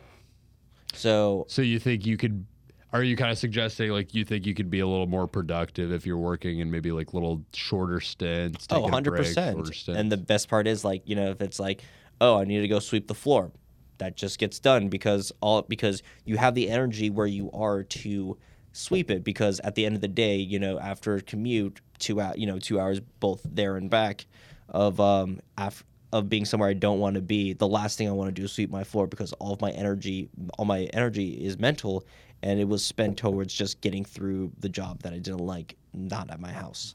[0.95, 2.47] So so you think you could?
[2.93, 5.93] are you kind of suggesting like you think you could be a little more productive
[5.93, 8.67] if you're working in maybe like little shorter stints?
[8.71, 9.99] Oh, taking a 100 break, percent.
[9.99, 11.83] And the best part is like you know if it's like
[12.21, 13.53] oh I need to go sweep the floor,
[13.99, 18.37] that just gets done because all because you have the energy where you are to
[18.77, 22.21] sweep it because at the end of the day you know after a commute two
[22.21, 24.27] out you know two hours both there and back
[24.69, 28.13] of um af- of being somewhere I don't want to be the last thing I
[28.13, 31.31] want to do is sweep my floor because all of my energy all my energy
[31.45, 32.05] is mental
[32.43, 36.31] and it was spent towards just getting through the job that I didn't like not
[36.31, 36.95] at my house.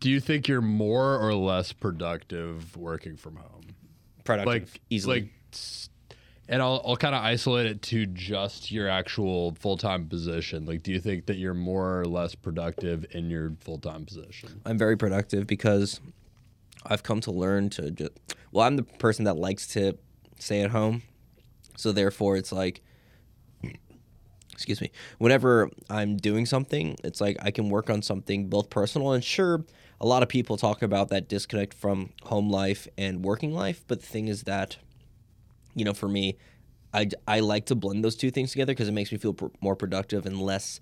[0.00, 3.62] Do you think you're more or less productive working from home?
[4.24, 5.20] Productive Like easily.
[5.20, 5.89] Like,
[6.50, 10.66] and I'll I'll kind of isolate it to just your actual full time position.
[10.66, 14.60] Like, do you think that you're more or less productive in your full time position?
[14.66, 16.00] I'm very productive because
[16.84, 18.10] I've come to learn to just.
[18.52, 19.96] Well, I'm the person that likes to
[20.38, 21.02] stay at home,
[21.76, 22.82] so therefore it's like.
[24.52, 24.90] Excuse me.
[25.16, 29.64] Whenever I'm doing something, it's like I can work on something both personal and sure,
[29.98, 33.84] a lot of people talk about that disconnect from home life and working life.
[33.88, 34.76] But the thing is that,
[35.74, 36.36] you know, for me,
[36.92, 39.46] I, I like to blend those two things together because it makes me feel pr-
[39.60, 40.80] more productive and less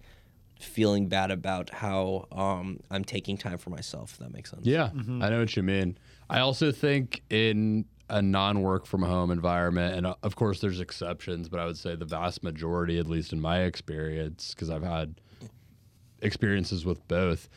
[0.60, 4.12] feeling bad about how um, I'm taking time for myself.
[4.12, 4.66] If that makes sense.
[4.66, 5.98] Yeah, I know what you mean.
[6.30, 10.80] I also think in a non work from home environment, and uh, of course there's
[10.80, 14.82] exceptions, but I would say the vast majority, at least in my experience, because I've
[14.82, 15.20] had
[16.22, 17.48] experiences with both.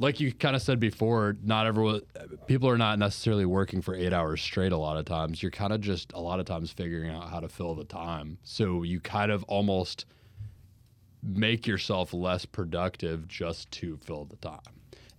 [0.00, 2.00] Like you kind of said before, not everyone,
[2.46, 5.42] people are not necessarily working for eight hours straight a lot of times.
[5.42, 8.38] You're kind of just a lot of times figuring out how to fill the time.
[8.42, 10.06] So you kind of almost
[11.22, 14.58] make yourself less productive just to fill the time.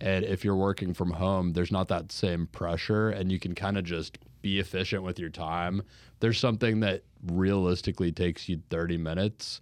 [0.00, 3.78] And if you're working from home, there's not that same pressure and you can kind
[3.78, 5.82] of just be efficient with your time.
[6.18, 9.60] There's something that realistically takes you 30 minutes.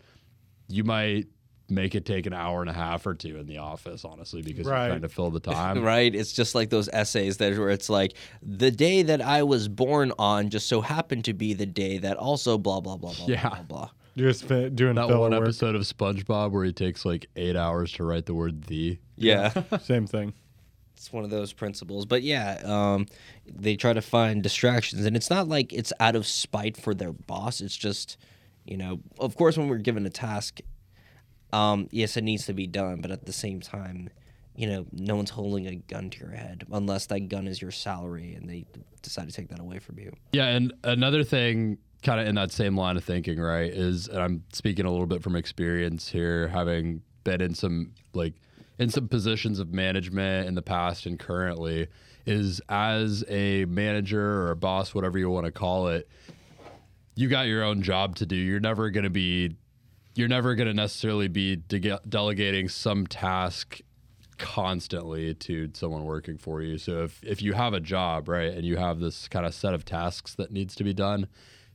[0.66, 1.26] You might
[1.70, 4.66] make it take an hour and a half or two in the office, honestly, because
[4.66, 4.80] Right.
[4.82, 5.82] you're trying to fill the time.
[5.82, 6.14] Right?
[6.14, 10.12] It's just like those essays that where it's like the day that I was born
[10.18, 13.48] on just so happened to be the day that also blah blah blah blah Yeah.
[13.48, 13.90] blah blah.
[14.16, 15.42] You're just doing That one work.
[15.42, 18.98] episode of SpongeBob where he takes like eight hours to write the word the.
[19.16, 19.50] Yeah.
[19.82, 20.32] Same thing.
[20.96, 22.04] it's one of those principles.
[22.06, 23.06] But yeah, um,
[23.46, 27.12] they try to find distractions, and it's not like it's out of spite for their
[27.12, 27.60] boss.
[27.62, 28.16] It's just,
[28.66, 30.60] you know, of course, when we're given a task,
[31.52, 34.10] um, yes, it needs to be done, but at the same time,
[34.56, 37.70] you know, no one's holding a gun to your head unless that gun is your
[37.70, 38.66] salary, and they
[39.02, 40.12] decide to take that away from you.
[40.32, 44.18] Yeah, and another thing, kind of in that same line of thinking, right, is and
[44.18, 48.34] I'm speaking a little bit from experience here, having been in some like
[48.78, 51.88] in some positions of management in the past and currently,
[52.26, 56.08] is as a manager or a boss, whatever you want to call it,
[57.14, 58.36] you got your own job to do.
[58.36, 59.56] You're never going to be,
[60.20, 63.80] you're never going to necessarily be de- delegating some task
[64.36, 66.78] constantly to someone working for you.
[66.78, 69.74] So if if you have a job, right, and you have this kind of set
[69.74, 71.26] of tasks that needs to be done,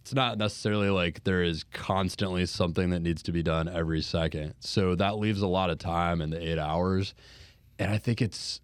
[0.02, 4.54] it's not necessarily like there is constantly something that needs to be done every second.
[4.60, 7.16] So that leaves a lot of time in the 8 hours.
[7.80, 8.62] And I think it's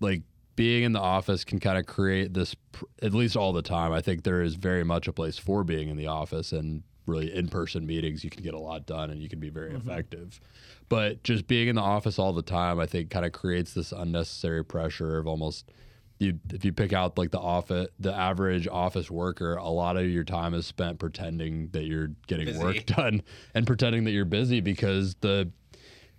[0.00, 0.22] like
[0.56, 2.54] being in the office can kind of create this
[3.02, 3.92] at least all the time.
[3.92, 7.34] I think there is very much a place for being in the office and really
[7.34, 9.88] in-person meetings you can get a lot done and you can be very mm-hmm.
[9.88, 10.40] effective.
[10.88, 13.92] But just being in the office all the time I think kind of creates this
[13.92, 15.70] unnecessary pressure of almost
[16.18, 20.06] you if you pick out like the office the average office worker a lot of
[20.08, 22.58] your time is spent pretending that you're getting Busy.
[22.58, 23.22] work done
[23.54, 25.50] and pretending that you're busy because the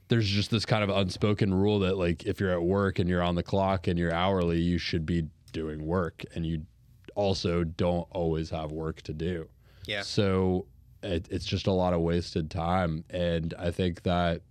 [0.08, 3.24] there's just this kind of unspoken rule that like if you're at work and you're
[3.24, 6.62] on the clock and you're hourly, you should be doing work and you
[7.16, 9.48] also don't always have work to do.
[9.88, 10.02] Yeah.
[10.02, 10.68] So
[11.06, 13.04] it, it's just a lot of wasted time.
[13.10, 14.42] And I think that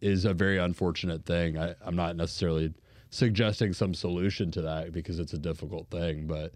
[0.00, 1.58] is a very unfortunate thing.
[1.58, 2.74] I, I'm not necessarily
[3.10, 6.52] suggesting some solution to that because it's a difficult thing, but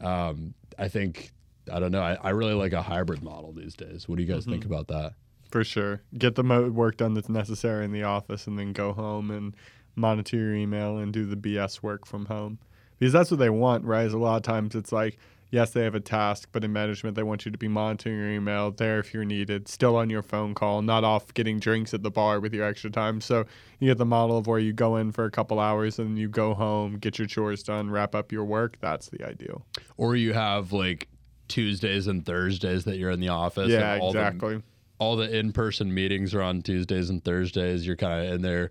[0.00, 1.32] um, I think,
[1.70, 4.08] I don't know, I, I really like a hybrid model these days.
[4.08, 5.12] What do you guys think about that?
[5.50, 6.02] For sure.
[6.16, 9.54] Get the mo- work done that's necessary in the office and then go home and
[9.96, 12.58] monitor your email and do the BS work from home.
[12.98, 14.06] Because that's what they want, right?
[14.06, 15.18] Is a lot of times it's like,
[15.50, 18.30] yes, they have a task, but in management, they want you to be monitoring your
[18.30, 22.02] email, there if you're needed, still on your phone call, not off getting drinks at
[22.02, 23.20] the bar with your extra time.
[23.20, 23.44] So
[23.78, 26.28] you get the model of where you go in for a couple hours and you
[26.28, 28.76] go home, get your chores done, wrap up your work.
[28.80, 29.64] That's the ideal.
[29.96, 31.08] or you have like
[31.48, 33.70] Tuesdays and Thursdays that you're in the office.
[33.70, 34.62] yeah, and all the- exactly.
[34.98, 37.86] all the in-person meetings are on Tuesdays and Thursdays.
[37.86, 38.70] You're kind of in there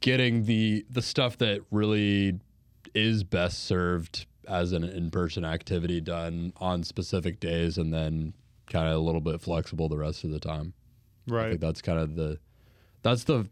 [0.00, 2.38] getting the the stuff that really
[2.94, 8.34] is best served as an in-person activity done on specific days, and then
[8.66, 10.72] kind of a little bit flexible the rest of the time.
[11.28, 11.48] I Right.
[11.50, 12.38] think that's kind of the
[13.02, 13.48] that's the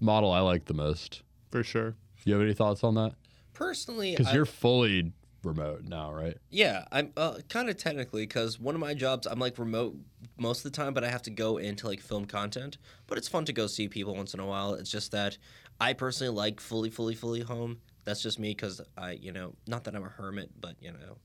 [0.00, 1.22] model I like the most.
[1.50, 1.94] For sure.
[2.24, 3.14] You have any thoughts on that?
[3.52, 5.12] Personally, Because you're fully
[5.44, 6.36] remote now, right?
[6.50, 9.96] Yeah, I'm uh, kind of technically because one of my jobs I'm like remote
[10.36, 12.78] most of the time, but I have to go into like film content.
[13.06, 14.74] But it's fun to go see people once in a while.
[14.74, 15.38] It's just that
[15.80, 17.78] I personally like fully, fully, fully home.
[18.06, 21.18] That's just me because I, you know, not that I'm a hermit, but you know,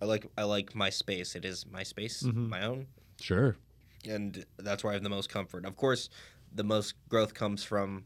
[0.00, 1.34] I like I like my space.
[1.34, 2.86] It is my space, my own,
[3.18, 3.56] Sure.
[4.08, 5.64] and that's where I have the most comfort.
[5.64, 6.10] Of course,
[6.54, 8.04] the most growth comes from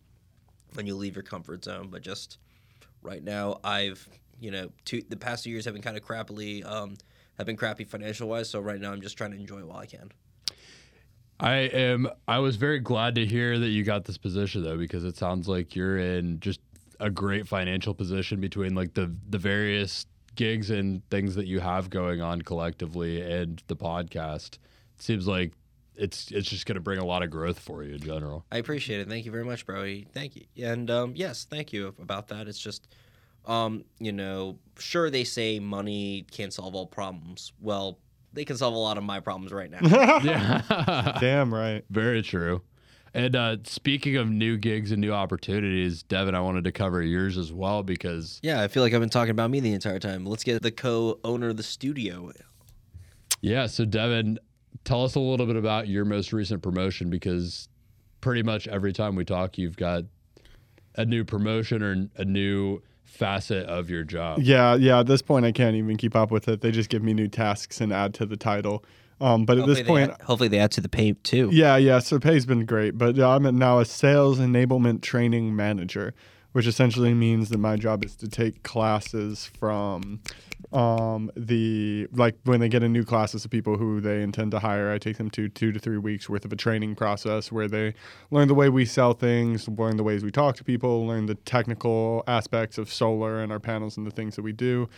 [0.75, 1.89] when you leave your comfort zone.
[1.91, 2.39] But just
[3.03, 4.09] right now, I've
[4.41, 6.97] you know, two, the past two years have been kind of crappily, um,
[7.39, 8.49] have been crappy financial wise.
[8.49, 10.13] So right now, I'm just trying to enjoy while I can.
[11.41, 12.09] I am.
[12.27, 15.49] I was very glad to hear that you got this position though, because it sounds
[15.49, 16.61] like you're in just
[17.01, 21.91] a great financial position between like the the various gigs and things that you have
[21.91, 24.55] going on collectively and the podcast.
[24.95, 25.53] It seems like
[25.97, 28.45] it's it's just going to bring a lot of growth for you in general.
[28.51, 29.09] I appreciate it.
[29.09, 30.07] Thank you very much, Brody.
[30.13, 30.45] Thank you.
[30.65, 32.47] And um, yes, thank you about that.
[32.49, 32.89] It's just,
[33.47, 37.53] um, you know, sure they say money can't solve all problems.
[37.61, 37.99] Well,
[38.33, 39.81] they can solve a lot of my problems right now.
[40.23, 41.19] yeah.
[41.21, 41.85] Damn right.
[41.91, 42.63] Very true.
[43.15, 47.39] And uh, speaking of new gigs and new opportunities, Devin, I wanted to cover yours
[47.39, 50.27] as well because yeah, I feel like I've been talking about me the entire time.
[50.27, 52.33] Let's get the co-owner of the studio.
[53.41, 53.67] Yeah.
[53.67, 54.39] So, Devin,
[54.85, 57.69] tell us a little bit about your most recent promotion because
[58.21, 60.05] pretty much every time we talk, you've got
[60.97, 64.41] a new promotion or a new facet of your job.
[64.43, 65.01] Yeah, yeah.
[65.01, 66.61] At this point, I can't even keep up with it.
[66.61, 68.85] They just give me new tasks and add to the title.
[69.21, 71.51] Um, but at this point, hopefully they add to the pay too.
[71.53, 71.99] yeah, yeah.
[71.99, 76.15] So pay's been great, but uh, I'm now a sales enablement training manager,
[76.53, 80.21] which essentially means that my job is to take classes from
[80.73, 84.59] um, the like when they get in new classes of people who they intend to
[84.59, 84.93] hire.
[84.93, 87.95] I take them to two to three weeks worth of a training process where they
[88.31, 91.35] learn the way we sell things, learn the ways we talk to people, learn the
[91.35, 94.89] technical aspects of solar and our panels and the things that we do.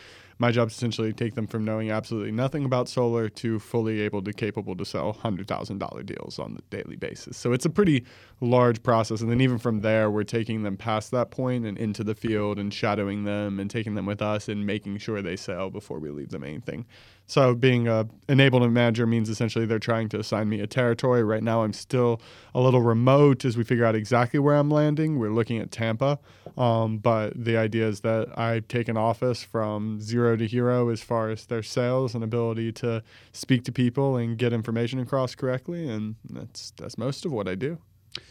[0.41, 4.01] My job is essentially to take them from knowing absolutely nothing about solar to fully
[4.01, 7.37] able to capable to sell hundred thousand dollar deals on the daily basis.
[7.37, 8.07] So it's a pretty
[8.41, 12.03] large process, and then even from there, we're taking them past that point and into
[12.03, 15.69] the field and shadowing them and taking them with us and making sure they sell
[15.69, 16.87] before we leave them anything.
[17.31, 21.23] So being a enablement manager means essentially they're trying to assign me a territory.
[21.23, 22.21] Right now, I'm still
[22.57, 25.17] a little remote as we figure out exactly where I'm landing.
[25.17, 26.19] We're looking at Tampa,
[26.59, 31.03] um, but the idea is that I take an office from zero to hero as
[31.03, 35.89] far as their sales and ability to speak to people and get information across correctly,
[35.89, 37.79] and that's that's most of what I do.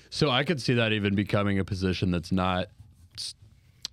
[0.10, 2.68] So I could see that even becoming a position that's not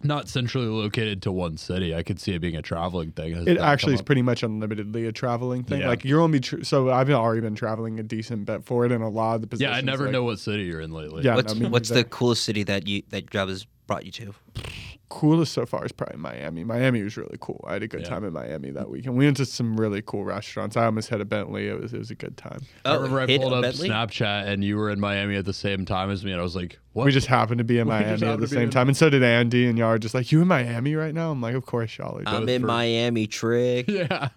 [0.03, 1.95] not centrally located to one city.
[1.95, 3.35] I could see it being a traveling thing.
[3.35, 4.07] Has It actually is up?
[4.07, 5.81] pretty much unlimitedly a traveling thing.
[5.81, 5.89] Yeah.
[5.89, 9.03] Like you're only tr- so I've already been traveling a decent bit for it, and
[9.03, 9.71] a lot of the positions.
[9.73, 11.23] Yeah, I never like, know what city you're in lately.
[11.25, 14.35] Yeah, What's no, what's the coolest city that you that job has brought you to?
[15.09, 16.65] coolest so far is probably Miami.
[16.65, 17.65] Miami was really cool.
[17.69, 18.09] I had a good Yeah.
[18.09, 19.17] time in Miami that weekend.
[19.17, 20.77] We went to some really cool restaurants.
[20.77, 21.69] I almost had a Bentley.
[21.69, 22.61] It was it was a good time.
[22.85, 23.89] I remember I Oh, hit pulled up Bentley?
[23.89, 26.57] Snapchat and you were in Miami at the same time as me, and I was
[26.57, 28.97] like, "What?" We just happened to be in We Miami at the same time, and
[28.97, 29.67] so did Andy.
[29.67, 32.19] And y'all are just like, "You in Miami right now?" I'm like, "Of course, y'all
[32.19, 33.89] are." I'm in for- Miami, trick.
[33.89, 34.31] yeah.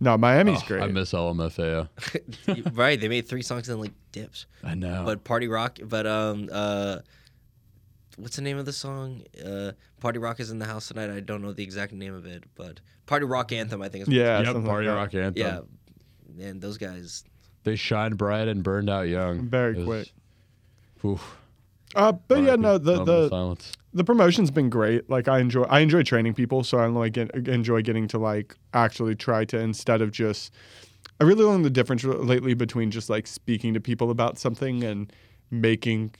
[0.00, 0.82] no, Miami's Oh, great.
[0.82, 1.88] I miss LMFAO.
[2.76, 4.46] right, they made three songs in like dips.
[4.64, 5.02] I know.
[5.04, 6.98] But Party Rock, but um, uh,
[8.16, 9.22] what's the name of the song?
[9.44, 11.10] Uh, Party Rock is in the house tonight.
[11.10, 13.82] I don't know the exact name of it, but Party Rock anthem.
[13.82, 14.86] I think is yeah, yep, something like Party.
[14.88, 15.34] Rock Anthem.
[16.38, 16.46] yeah.
[16.48, 17.24] And those guys,
[17.64, 19.48] They shine bright and burned out young.
[19.48, 20.12] Very was- quick.
[21.04, 21.36] Oof.
[21.94, 23.56] Uh, but yeah, no, the the
[23.94, 25.08] the promotion's been great.
[25.08, 28.54] Like I enjoy I enjoy training people, so I like get, enjoy getting to like
[28.74, 30.52] actually try to instead of just
[31.20, 35.10] I really learned the difference lately between just like speaking to people about something and
[35.50, 36.14] making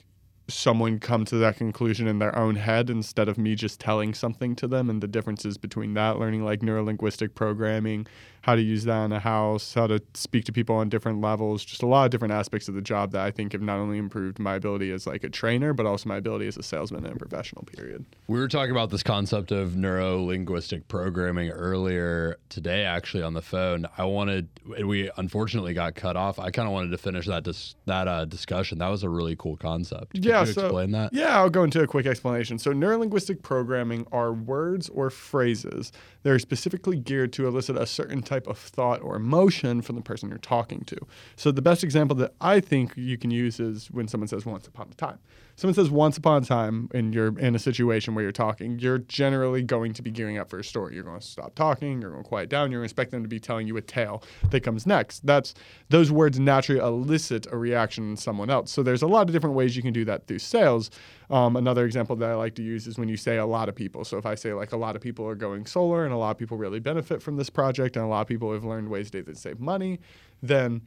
[0.49, 4.55] someone come to that conclusion in their own head instead of me just telling something
[4.55, 8.07] to them and the differences between that learning like neurolinguistic programming
[8.47, 11.63] how to use that in a house how to speak to people on different levels
[11.63, 13.97] just a lot of different aspects of the job that i think have not only
[13.97, 17.15] improved my ability as like a trainer but also my ability as a salesman and
[17.15, 22.83] a professional period We were talking about this concept of neuro linguistic programming earlier today,
[22.83, 23.85] actually on the phone.
[23.97, 24.47] I wanted,
[24.83, 26.39] we unfortunately got cut off.
[26.39, 28.79] I kind of wanted to finish that dis- that uh, discussion.
[28.79, 30.11] That was a really cool concept.
[30.11, 31.13] Could yeah, you so explain that?
[31.13, 32.59] yeah, I'll go into a quick explanation.
[32.59, 35.91] So, neuro linguistic programming are words or phrases
[36.27, 40.01] that are specifically geared to elicit a certain type of thought or emotion from the
[40.01, 40.97] person you're talking to.
[41.37, 44.67] So, the best example that I think you can use is when someone says "once
[44.67, 45.19] upon a time."
[45.57, 48.99] Someone says once upon a time and you're in a situation where you're talking, you're
[48.99, 50.93] generally going to be gearing up for a story.
[50.93, 53.23] You're going to stop talking, you're going to quiet down, you're going to expect them
[53.23, 55.25] to be telling you a tale that comes next.
[55.25, 55.55] That's
[55.89, 58.71] those words naturally elicit a reaction in someone else.
[58.71, 60.91] So there's a lot of different ways you can do that through sales.
[61.31, 63.75] Um, another example that I like to use is when you say a lot of
[63.75, 64.05] people.
[64.05, 66.31] So if I say like a lot of people are going solar and a lot
[66.31, 69.09] of people really benefit from this project and a lot of people have learned ways
[69.11, 69.99] to save money,
[70.43, 70.83] then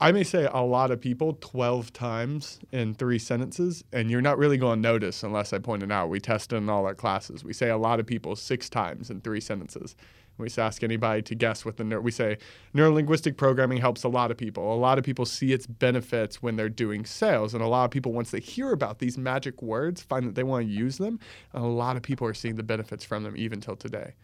[0.00, 4.38] I may say a lot of people 12 times in three sentences, and you're not
[4.38, 6.08] really going to notice unless I point it out.
[6.08, 7.44] We test it in all our classes.
[7.44, 9.94] We say a lot of people six times in three sentences.
[10.36, 12.02] We just ask anybody to guess what the neuro.
[12.02, 12.38] We say
[12.74, 14.74] neurolinguistic programming helps a lot of people.
[14.74, 17.92] A lot of people see its benefits when they're doing sales, and a lot of
[17.92, 21.20] people, once they hear about these magic words, find that they want to use them.
[21.52, 24.14] And a lot of people are seeing the benefits from them even till today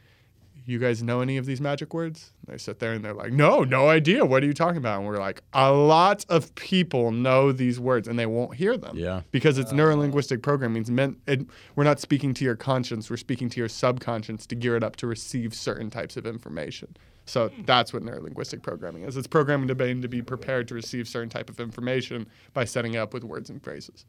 [0.70, 2.32] you guys know any of these magic words?
[2.46, 4.24] They sit there and they're like, no, no idea.
[4.24, 4.98] What are you talking about?
[4.98, 8.96] And we're like, a lot of people know these words and they won't hear them.
[8.96, 9.22] Yeah.
[9.30, 10.82] Because it's uh, neurolinguistic programming.
[10.82, 11.46] It's meant, it,
[11.76, 14.96] we're not speaking to your conscience, we're speaking to your subconscious to gear it up
[14.96, 16.96] to receive certain types of information.
[17.26, 19.16] So that's what neurolinguistic programming is.
[19.16, 22.94] It's programming the brain to be prepared to receive certain type of information by setting
[22.94, 24.04] it up with words and phrases.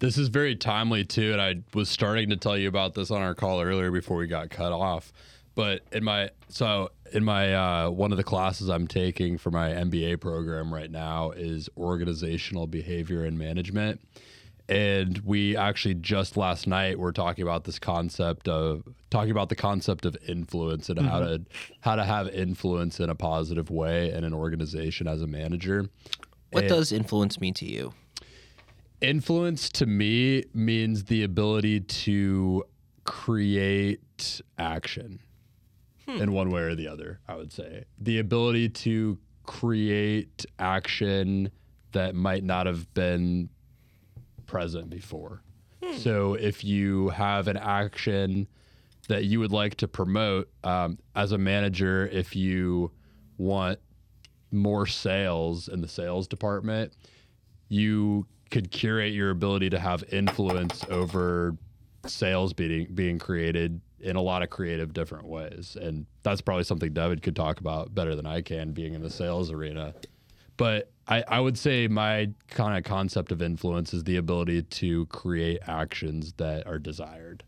[0.00, 3.22] This is very timely too, and I was starting to tell you about this on
[3.22, 5.12] our call earlier before we got cut off.
[5.54, 9.70] But in my so in my uh, one of the classes I'm taking for my
[9.70, 14.00] MBA program right now is organizational behavior and management.
[14.66, 19.56] And we actually just last night were talking about this concept of talking about the
[19.56, 21.42] concept of influence and how to
[21.80, 25.88] how to have influence in a positive way in an organization as a manager.
[26.50, 27.92] What And- does influence mean to you?
[29.00, 32.64] Influence to me means the ability to
[33.04, 35.20] create action
[36.06, 37.84] in one way or the other, I would say.
[37.98, 41.50] The ability to create action
[41.92, 43.48] that might not have been
[44.46, 45.42] present before.
[45.98, 48.48] So if you have an action
[49.08, 52.90] that you would like to promote um, as a manager, if you
[53.36, 53.78] want
[54.50, 56.94] more sales in the sales department,
[57.68, 61.56] you could curate your ability to have influence over
[62.06, 65.76] sales being being created in a lot of creative different ways.
[65.80, 69.10] And that's probably something David could talk about better than I can being in the
[69.10, 69.94] sales arena.
[70.56, 75.06] But I, I would say my kind of concept of influence is the ability to
[75.06, 77.42] create actions that are desired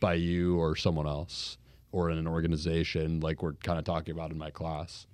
[0.00, 1.58] by you or someone else
[1.92, 5.06] or in an organization like we're kind of talking about in my class.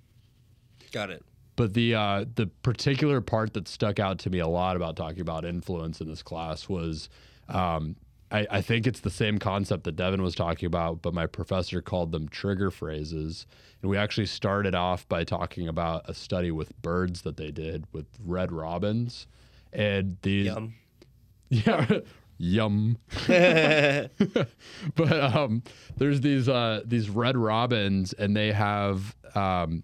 [0.91, 1.23] Got it.
[1.55, 5.21] But the uh, the particular part that stuck out to me a lot about talking
[5.21, 7.09] about influence in this class was,
[7.47, 7.95] um,
[8.31, 11.81] I, I think it's the same concept that Devin was talking about, but my professor
[11.81, 13.45] called them trigger phrases,
[13.81, 17.85] and we actually started off by talking about a study with birds that they did
[17.91, 19.27] with red robins,
[19.71, 20.73] and these Yum.
[21.49, 21.99] yeah.
[22.37, 22.97] Yum.
[23.27, 25.63] but um,
[25.97, 29.83] there's these uh, these red robins, and they have um,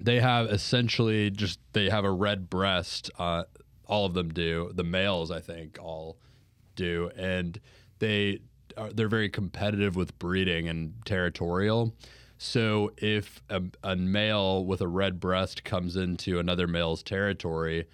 [0.00, 3.10] they have essentially just they have a red breast.
[3.18, 3.44] Uh,
[3.86, 4.70] all of them do.
[4.74, 6.18] The males, I think, all
[6.76, 7.58] do, and
[7.98, 8.40] they
[8.76, 11.94] are, they're very competitive with breeding and territorial.
[12.38, 17.86] So if a, a male with a red breast comes into another male's territory,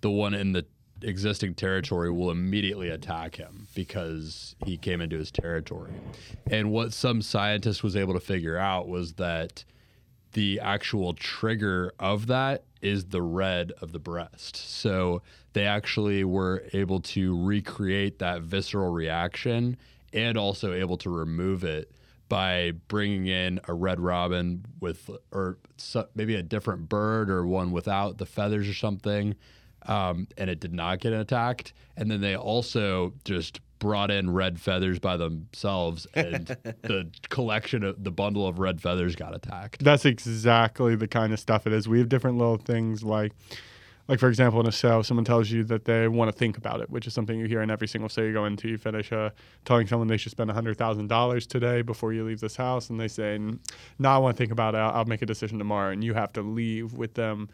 [0.00, 0.64] the one in the
[1.02, 5.92] existing territory will immediately attack him because he came into his territory.
[6.48, 9.64] And what some scientist was able to figure out was that
[10.32, 14.56] the actual trigger of that is the red of the breast.
[14.56, 15.22] So
[15.52, 19.76] they actually were able to recreate that visceral reaction
[20.12, 21.90] and also able to remove it
[22.28, 25.58] by bringing in a red robin with or
[26.14, 29.34] maybe a different bird or one without the feathers or something
[29.86, 34.60] um, and it did not get attacked and then they also just brought in red
[34.60, 36.46] feathers by themselves and
[36.82, 41.40] the collection of the bundle of red feathers got attacked That's exactly the kind of
[41.40, 41.88] stuff it is.
[41.88, 43.32] We have different little things like,
[44.06, 46.80] like for example, in a sale, someone tells you that they want to think about
[46.80, 48.68] it, which is something you hear in every single sale you go into.
[48.68, 49.30] You finish uh,
[49.64, 53.00] telling someone they should spend hundred thousand dollars today before you leave this house, and
[53.00, 53.36] they say,
[53.98, 54.78] "No, I want to think about it.
[54.78, 57.48] I'll, I'll make a decision tomorrow." And you have to leave with them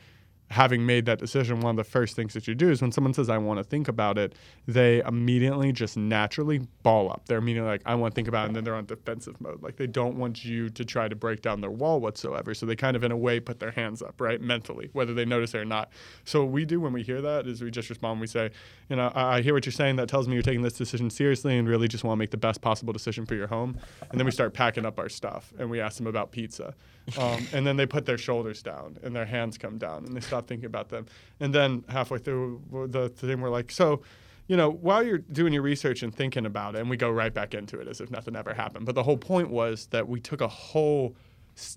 [0.50, 3.12] having made that decision, one of the first things that you do is when someone
[3.12, 4.34] says, I want to think about it,
[4.66, 7.26] they immediately just naturally ball up.
[7.26, 8.46] They're immediately like, I want to think about it.
[8.48, 9.62] And then they're on defensive mode.
[9.62, 12.54] Like they don't want you to try to break down their wall whatsoever.
[12.54, 14.40] So they kind of, in a way, put their hands up, right?
[14.40, 15.90] Mentally, whether they notice it or not.
[16.24, 18.20] So what we do when we hear that is we just respond.
[18.20, 18.50] We say,
[18.88, 19.96] you know, I, I hear what you're saying.
[19.96, 22.38] That tells me you're taking this decision seriously and really just want to make the
[22.38, 23.78] best possible decision for your home.
[24.10, 26.74] And then we start packing up our stuff and we ask them about pizza.
[27.16, 30.20] Um, and then they put their shoulders down and their hands come down and they
[30.20, 31.06] stop thinking about them.
[31.40, 34.02] And then halfway through the thing, we're like, so
[34.48, 37.32] you know, while you're doing your research and thinking about it, and we go right
[37.32, 38.86] back into it as if nothing ever happened.
[38.86, 41.14] But the whole point was that we took a whole,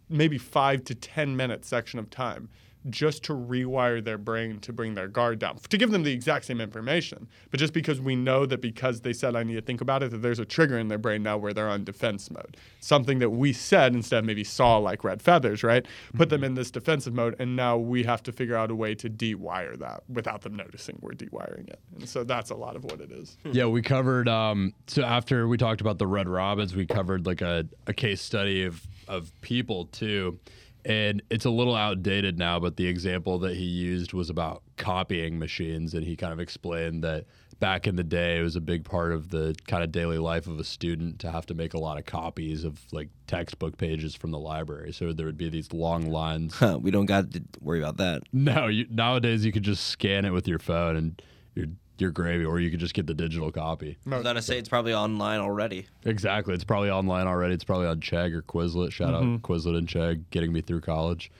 [0.10, 2.50] maybe five to 10 minute section of time
[2.90, 6.46] just to rewire their brain to bring their guard down, to give them the exact
[6.46, 7.28] same information.
[7.50, 10.12] But just because we know that because they said, I need to think about it,
[10.12, 12.58] that there's a trigger in their brain now where they're on defense mode.
[12.80, 15.86] Something that we said instead of maybe saw like red feathers, right?
[16.14, 18.96] Put them in this defensive mode, and now we have to figure out a way
[18.96, 21.80] to de-wire that without them noticing we're de-wiring it.
[22.00, 23.38] And so that's a lot of what it is.
[23.54, 24.30] Yeah, we covered.
[24.30, 28.22] Um, so after we talked about the Red Robins, we covered like a, a case
[28.22, 30.40] study of of people too,
[30.86, 32.60] and it's a little outdated now.
[32.60, 37.04] But the example that he used was about copying machines, and he kind of explained
[37.04, 37.26] that
[37.60, 40.48] back in the day, it was a big part of the kind of daily life
[40.48, 44.16] of a student to have to make a lot of copies of like textbook pages
[44.16, 44.92] from the library.
[44.92, 48.24] So there would be these long lines Huh, we don't got to worry about that.
[48.34, 51.22] no, you, nowadays you could just scan it with your phone and
[51.54, 51.68] you're
[51.98, 53.98] you're gravy, or you could just get the digital copy.
[54.10, 55.86] I was gonna say it's probably online already.
[56.06, 57.54] Exactly, it's probably online already.
[57.54, 58.92] It's probably on Chegg or Quizlet.
[58.92, 61.32] Shout out Quizlet and Chegg, getting me through college.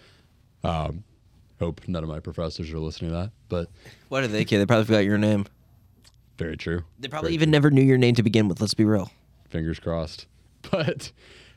[0.64, 1.04] Um,
[1.60, 3.70] hope none of my professors are listening to that, but
[4.10, 4.60] What do they care?
[4.60, 5.46] They probably forgot your name.
[6.38, 6.84] very true.
[7.00, 8.62] They probably Very even never knew your name to begin with.
[8.62, 9.12] Let's be real.
[9.50, 10.28] fingers crossed.
[10.72, 11.12] But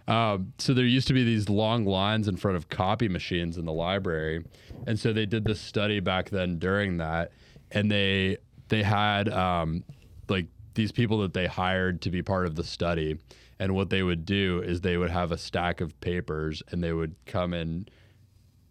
[0.09, 3.67] um, so there used to be these long lines in front of copy machines in
[3.67, 4.45] the library,
[4.87, 7.33] and so they did this study back then during that,
[7.71, 8.39] and they
[8.69, 9.85] they had um,
[10.29, 13.19] like these people that they hired to be part of the study,
[13.59, 16.93] and what they would do is they would have a stack of papers, and they
[16.93, 17.87] would come in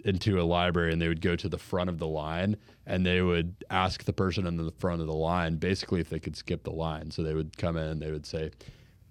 [0.05, 3.21] into a library and they would go to the front of the line and they
[3.21, 6.63] would ask the person in the front of the line basically if they could skip
[6.63, 7.09] the line.
[7.09, 8.51] So they would come in and they would say,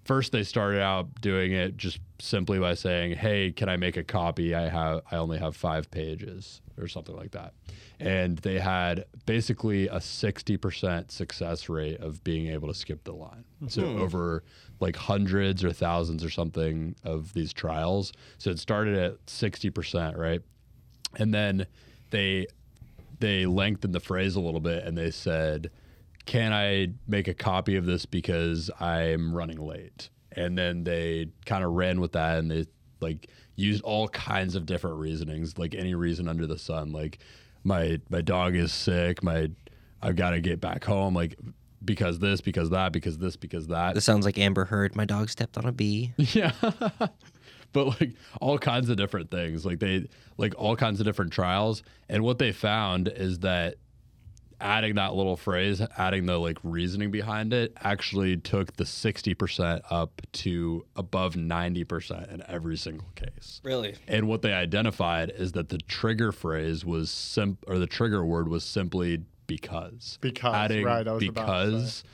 [0.05, 4.05] first they started out doing it just simply by saying, "Hey, can I make a
[4.05, 4.55] copy?
[4.55, 7.55] I have I only have 5 pages." or something like that.
[8.01, 13.45] And they had basically a 60% success rate of being able to skip the line.
[13.69, 14.01] So hmm.
[14.01, 14.43] over
[14.81, 18.13] like hundreds or thousands or something of these trials.
[18.39, 20.43] So it started at 60%, right?
[21.17, 21.67] And then
[22.11, 22.47] they
[23.21, 25.71] they lengthened the phrase a little bit and they said,
[26.27, 31.63] "Can I make a copy of this because I'm running late?" And then they kind
[31.65, 32.67] of ran with that and they
[33.01, 37.19] like used all kinds of different reasonings, like any reason under the sun, like
[37.65, 39.51] my my dog is sick, my
[40.01, 41.37] I've got to get back home, like
[41.85, 43.95] because this, because that, because this, because that.
[43.95, 44.97] This sounds like Amber Heard.
[44.97, 46.13] My dog stepped on a bee.
[46.19, 46.53] Yeah.
[47.73, 49.65] but like all kinds of different things.
[49.65, 51.83] Like they like all kinds of different trials.
[52.09, 53.77] And what they found is that
[54.63, 60.23] adding that little phrase, adding the like reasoning behind it actually took the 60% up
[60.33, 63.61] to above 90% in every single case.
[63.65, 63.97] Really?
[64.09, 68.49] And what they identified is that the trigger phrase was sim or the trigger word
[68.49, 70.19] was simply because.
[70.21, 72.05] Because, adding right, I was about to because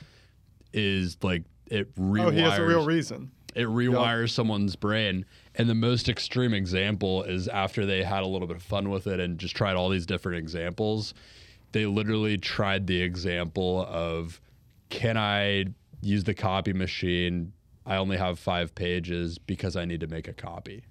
[0.73, 3.31] is like it rewires Oh, he has a real reason.
[3.55, 5.25] it rewires someone's brain.
[5.55, 9.07] And the most extreme example is after they had a little bit of fun with
[9.07, 11.13] it and just tried all these different examples,
[11.71, 14.41] they literally tried the example of
[14.89, 15.65] can I
[16.01, 17.53] use the copy machine?
[17.85, 20.83] I only have five pages because I need to make a copy,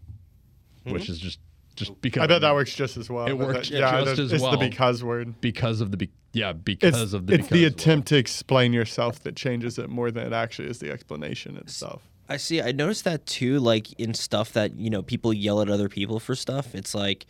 [0.84, 0.92] hmm.
[0.92, 1.38] which is just
[1.76, 3.26] just because I bet that works just as well.
[3.26, 4.52] It works that- yeah, just as it's well.
[4.54, 5.40] It's the because word.
[5.40, 7.72] because of the be- yeah It's, because of the it's the because word.
[7.80, 12.02] attempt to explain yourself that changes it more than it actually is the explanation itself.
[12.28, 12.60] I see.
[12.60, 16.20] I noticed that too, like in stuff that, you know, people yell at other people
[16.20, 16.74] for stuff.
[16.74, 17.24] It's like,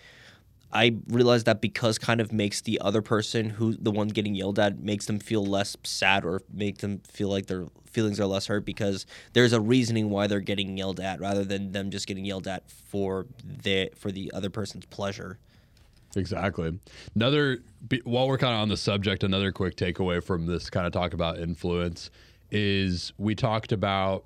[0.73, 4.59] I realize that because kind of makes the other person who, the one getting yelled
[4.59, 8.47] at, makes them feel less sad or make them feel like their feelings are less
[8.47, 12.25] hurt because there's a reasoning why they're getting yelled at rather than them just getting
[12.25, 15.39] yelled at for the, for the other person's pleasure.
[16.17, 16.79] Exactly.
[17.15, 17.59] Another,
[18.05, 21.15] while we're kind of on the subject, another quick takeaway from this kind of talk
[21.15, 22.11] about influence
[22.51, 24.25] is we talked about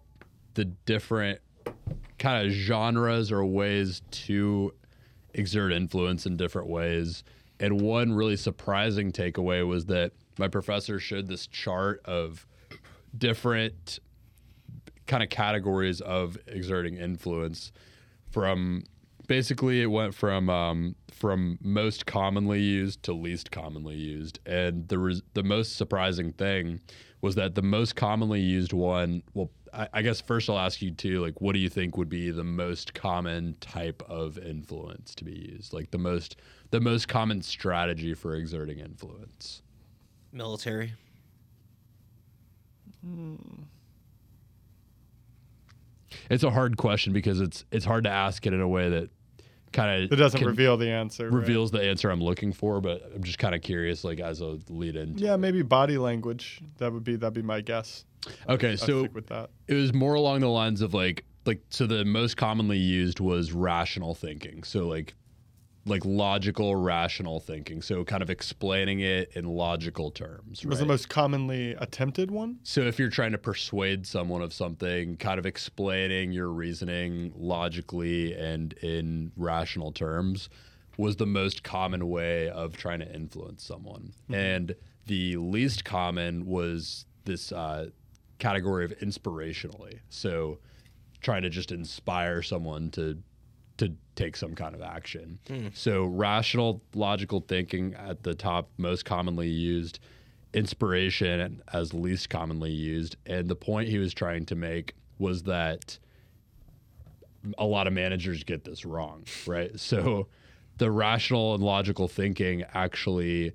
[0.54, 1.40] the different
[2.18, 4.72] kind of genres or ways to
[5.34, 7.24] exert influence in different ways.
[7.60, 12.46] And one really surprising takeaway was that my professor showed this chart of
[13.16, 13.98] different
[15.06, 17.72] kind of categories of exerting influence
[18.30, 18.84] from
[19.26, 24.98] basically it went from um, from most commonly used to least commonly used and the
[24.98, 26.80] res- the most surprising thing
[27.20, 30.90] was that the most commonly used one well I, I guess first I'll ask you
[30.90, 35.24] too like what do you think would be the most common type of influence to
[35.24, 35.72] be used?
[35.72, 36.36] Like the most
[36.70, 39.62] the most common strategy for exerting influence?
[40.32, 40.94] Military.
[43.04, 43.36] Hmm.
[46.30, 49.10] It's a hard question because it's it's hard to ask it in a way that
[49.72, 51.24] kind It doesn't reveal the answer.
[51.24, 51.32] right?
[51.32, 54.58] reveals the answer I'm looking for, but I'm just kind of curious, like as a
[54.68, 55.16] lead in.
[55.18, 56.60] Yeah, maybe body language.
[56.78, 58.04] That would be that'd be my guess.
[58.48, 59.50] Okay, I'd so that.
[59.66, 63.52] it was more along the lines of like like so the most commonly used was
[63.52, 64.62] rational thinking.
[64.62, 65.14] So like
[65.84, 67.82] like logical rational thinking.
[67.82, 70.64] So kind of explaining it in logical terms.
[70.64, 72.58] Was the most commonly attempted one?
[72.62, 78.34] So if you're trying to persuade someone of something, kind of explaining your reasoning logically
[78.34, 80.48] and in rational terms
[80.98, 84.12] was the most common way of trying to influence someone.
[84.30, 84.76] And
[85.06, 87.88] the least common was this uh,
[88.38, 90.00] category of inspirationally.
[90.10, 90.58] So
[91.22, 93.18] trying to just inspire someone to
[94.14, 95.38] take some kind of action.
[95.46, 95.68] Hmm.
[95.74, 99.98] So rational logical thinking at the top most commonly used
[100.54, 103.16] inspiration as least commonly used.
[103.26, 105.98] And the point he was trying to make was that
[107.58, 109.72] a lot of managers get this wrong right?
[109.78, 110.28] So
[110.78, 113.52] the rational and logical thinking actually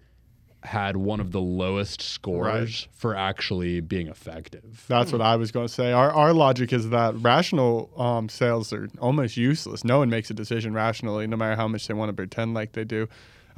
[0.63, 5.67] had one of the lowest scores for actually being effective That's what I was going
[5.67, 5.91] to say.
[5.91, 9.83] Our our logic is that rational um, sales are almost useless.
[9.83, 12.73] No one makes a decision rationally, no matter how much they want to pretend like
[12.73, 13.07] they do.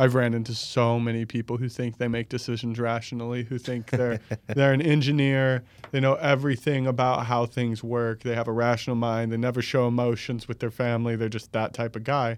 [0.02, 4.22] I've ran into so many people who think they make decisions rationally, who think they're
[4.47, 9.32] they're an engineer, they know everything about how things work, they have a rational mind,
[9.32, 12.38] they never show emotions with their family, they're just that type of guy.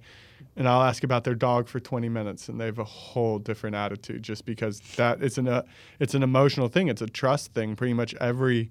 [0.56, 3.76] And I'll ask about their dog for 20 minutes and they have a whole different
[3.76, 5.64] attitude just because that it's an uh,
[6.00, 7.76] it's an emotional thing, it's a trust thing.
[7.76, 8.70] Pretty much every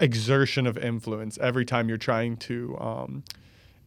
[0.00, 3.22] exertion of influence every time you're trying to um,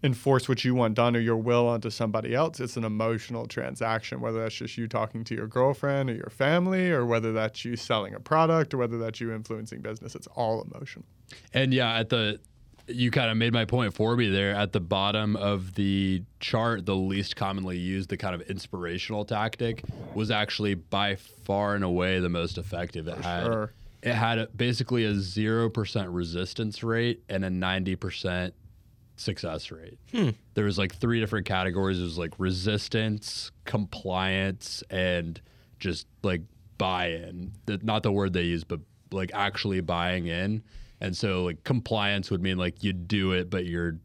[0.04, 4.22] enforce what you want done or your will onto somebody else it's an emotional transaction
[4.22, 7.76] whether that's just you talking to your girlfriend or your family or whether that's you
[7.76, 10.16] selling a product or whether that's you influencing business.
[10.16, 11.06] It's all emotional.
[11.54, 12.40] And yeah, at the
[12.88, 14.54] you kind of made my point for me there.
[14.54, 19.84] At the bottom of the chart the least commonly used the kind of inspirational tactic
[20.14, 23.08] was actually by far and away the most effective.
[23.08, 23.72] It had sure.
[24.02, 28.52] it had a, basically a 0% resistance rate and a 90%
[29.18, 29.98] success rate.
[30.12, 30.30] Hmm.
[30.54, 32.00] There was like three different categories.
[32.00, 35.40] It was like resistance compliance and
[35.80, 36.42] just like
[36.78, 37.54] buy-in.
[37.68, 38.80] Not the word they use but
[39.12, 40.62] like actually buying in
[41.02, 43.98] and so like compliance would mean like you do it but you're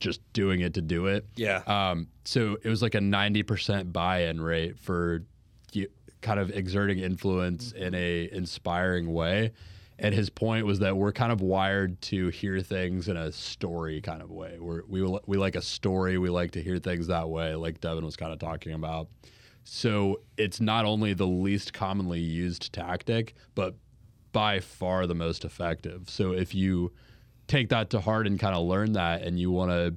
[0.00, 1.62] just doing it to do it Yeah.
[1.66, 5.24] um, so it was like a 90% buy-in rate for
[5.72, 5.88] you,
[6.22, 9.52] kind of exerting influence in a inspiring way.
[9.98, 14.00] And his point was that we're kind of wired to hear things in a story
[14.00, 14.56] kind of way.
[14.58, 16.16] We're, we we like a story.
[16.16, 19.08] We like to hear things that way, like Devin was kind of talking about.
[19.64, 23.74] So it's not only the least commonly used tactic, but
[24.32, 26.08] by far the most effective.
[26.08, 26.92] So if you
[27.46, 29.96] take that to heart and kind of learn that and you want to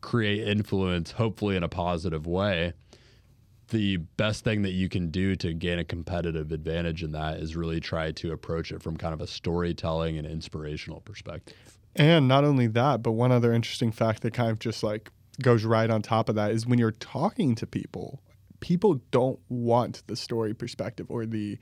[0.00, 2.74] create influence, hopefully in a positive way,
[3.68, 7.56] the best thing that you can do to gain a competitive advantage in that is
[7.56, 11.56] really try to approach it from kind of a storytelling and inspirational perspective.
[11.96, 15.10] And not only that, but one other interesting fact that kind of just like
[15.40, 18.20] goes right on top of that is when you're talking to people,
[18.60, 21.58] people don't want the story perspective or the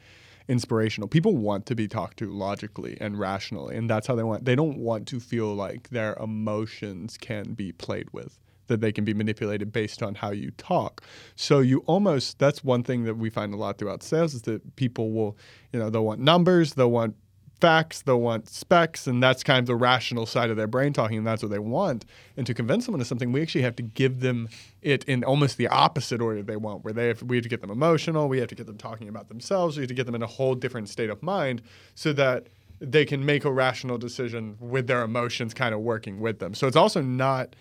[0.49, 1.09] inspirational.
[1.09, 4.45] People want to be talked to logically and rationally, and that's how they want.
[4.45, 9.05] They don't want to feel like their emotions can be played with, that they can
[9.05, 11.03] be manipulated based on how you talk.
[11.37, 14.77] So you almost that's one thing that we find a lot throughout sales is that
[14.77, 15.37] people will,
[15.73, 17.17] you know, they'll want numbers, they'll want
[17.61, 21.19] facts, they'll want specs, and that's kind of the rational side of their brain talking,
[21.19, 22.05] and that's what they want.
[22.37, 24.49] And to convince someone of something, we actually have to give them
[24.83, 27.61] it in almost the opposite order they want, where they have, we have to get
[27.61, 30.15] them emotional, we have to get them talking about themselves, we have to get them
[30.15, 31.63] in a whole different state of mind
[31.95, 32.47] so that
[32.81, 36.55] they can make a rational decision with their emotions kind of working with them.
[36.55, 37.55] So it's also not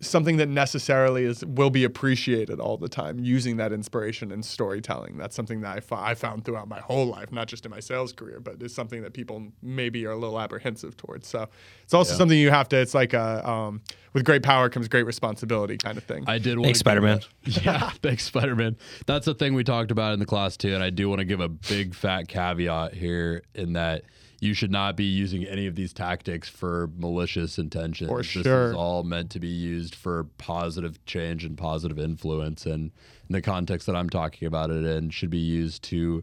[0.00, 5.16] something that necessarily is will be appreciated all the time using that inspiration and storytelling
[5.16, 8.38] that's something that I, found throughout my whole life not just in my sales career
[8.38, 11.48] but it's something that people maybe are a little apprehensive towards so
[11.82, 12.18] it's also Yeah.
[12.18, 13.80] something you have to it's like a um,
[14.12, 17.20] with great power comes great responsibility kind of thing I did want Thanks, Spider-Man.
[17.44, 18.76] Yeah, thanks, Spider Man.
[19.06, 21.24] That's the thing we talked about in the class too, and I do want to
[21.24, 24.02] give a big fat caveat here in that
[24.40, 28.08] you should not be using any of these tactics for malicious intentions.
[28.08, 28.68] For This sure.
[28.70, 32.90] is all meant to be used for positive change and positive influence, and
[33.28, 36.22] in the context that I'm talking about it in, should be used to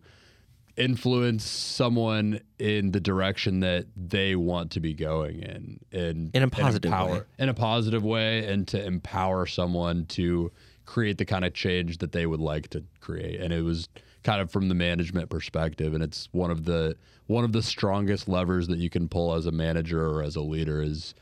[0.76, 6.48] influence someone in the direction that they want to be going in in In a
[6.48, 7.22] positive empower- way.
[7.38, 10.52] in a positive way and to empower someone to
[10.86, 13.88] create the kind of change that they would like to create and it was
[14.24, 16.96] kind of from the management perspective and it's one of the
[17.28, 20.42] one of the strongest levers that you can pull as a manager or as a
[20.42, 21.14] leader is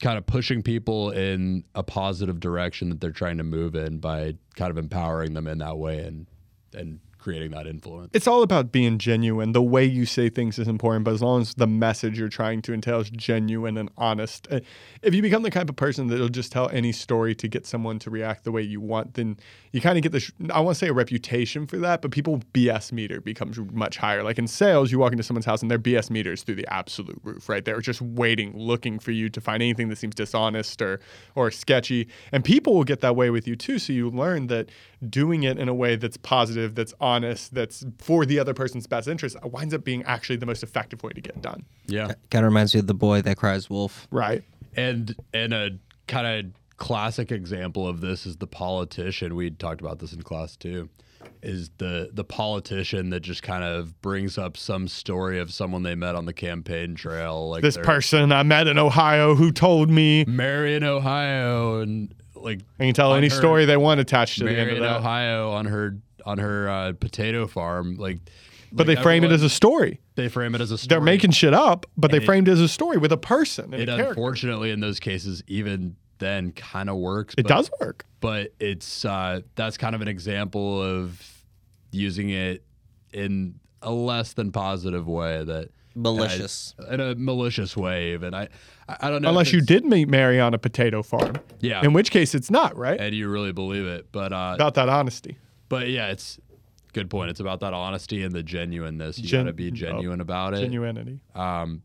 [0.00, 4.34] kind of pushing people in a positive direction that they're trying to move in by
[4.54, 6.26] kind of empowering them in that way and
[6.74, 8.08] and creating that influence.
[8.14, 9.50] It's all about being genuine.
[9.50, 12.62] The way you say things is important, but as long as the message you're trying
[12.62, 14.46] to entail is genuine and honest.
[14.48, 14.60] Uh,
[15.02, 17.98] If you become the type of person that'll just tell any story to get someone
[17.98, 19.38] to react the way you want, then
[19.72, 22.42] you kind of get this I want to say a reputation for that, but people
[22.54, 24.22] BS meter becomes much higher.
[24.22, 26.72] Like in sales, you walk into someone's house and their BS meter is through the
[26.72, 27.64] absolute roof, right?
[27.64, 31.00] They're just waiting, looking for you to find anything that seems dishonest or
[31.34, 32.06] or sketchy.
[32.30, 33.80] And people will get that way with you too.
[33.80, 34.70] So you learn that
[35.08, 39.08] doing it in a way that's positive, that's honest, that's for the other person's best
[39.08, 41.64] interest winds up being actually the most effective way to get done.
[41.86, 42.12] Yeah.
[42.30, 44.08] Kind of reminds me of the boy that cries wolf.
[44.10, 44.42] Right.
[44.74, 45.70] And and a
[46.06, 49.34] kind of classic example of this is the politician.
[49.34, 50.88] We talked about this in class too.
[51.42, 55.94] Is the the politician that just kind of brings up some story of someone they
[55.94, 60.24] met on the campaign trail, like This person I met in Ohio who told me
[60.26, 64.70] Marion, Ohio, and like I can tell any story they want attached to the end
[64.70, 64.96] of that.
[64.96, 68.18] Ohio, on her on her uh, potato farm, like.
[68.72, 70.00] But they frame it as a story.
[70.16, 70.88] they frame it as a story.
[70.88, 73.16] They're making shit up, but they And it- framed it as a story with a
[73.16, 73.72] person.
[73.72, 73.88] And it.
[73.88, 74.08] a.
[74.10, 77.34] Unfortunately, in those cases, even then, kind of works.
[77.38, 78.04] It but- does work.
[78.20, 81.22] but it's uh, that's kind of an example of
[81.92, 82.64] using it
[83.12, 86.74] in a less than positive way that Malicious.
[86.90, 88.42] in a malicious way even i
[88.88, 91.34] i I don't know Unless you did meet Mary on a potato farm.
[91.60, 93.00] yeah In which case it's not, right?
[93.00, 95.38] and you really believe it but uh About that honesty.
[95.68, 96.38] but yeah it's
[96.92, 100.20] good point it's about that honesty and the genuineness you Gen- gotta be oh, genuine
[100.20, 101.18] about it Genuinity.
[101.34, 101.82] um,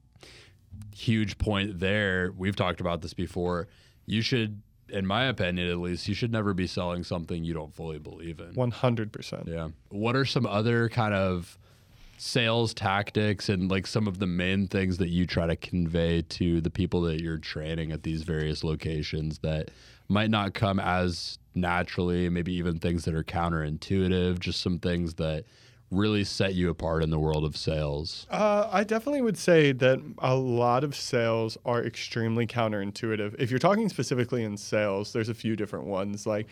[0.96, 2.32] huge point there.
[2.38, 3.68] We've talked about this before.
[4.06, 7.74] You should, in my opinion at least, you should never be selling something you don't
[7.74, 8.54] fully believe in.
[8.56, 9.48] 100%.
[9.48, 9.70] Yeah.
[9.90, 11.58] What are some other kind of
[12.24, 16.62] sales tactics and like some of the main things that you try to convey to
[16.62, 19.72] the people that you're training at these various locations that
[20.08, 25.46] might not come as naturally, maybe even things that are counterintuitive, just some things that
[25.90, 28.28] really set you apart in the world of sales?
[28.30, 33.34] Uh, I definitely would say that a lot of sales are extremely counterintuitive.
[33.40, 36.28] If you're talking specifically in sales, there's a few different ones.
[36.28, 36.46] Like,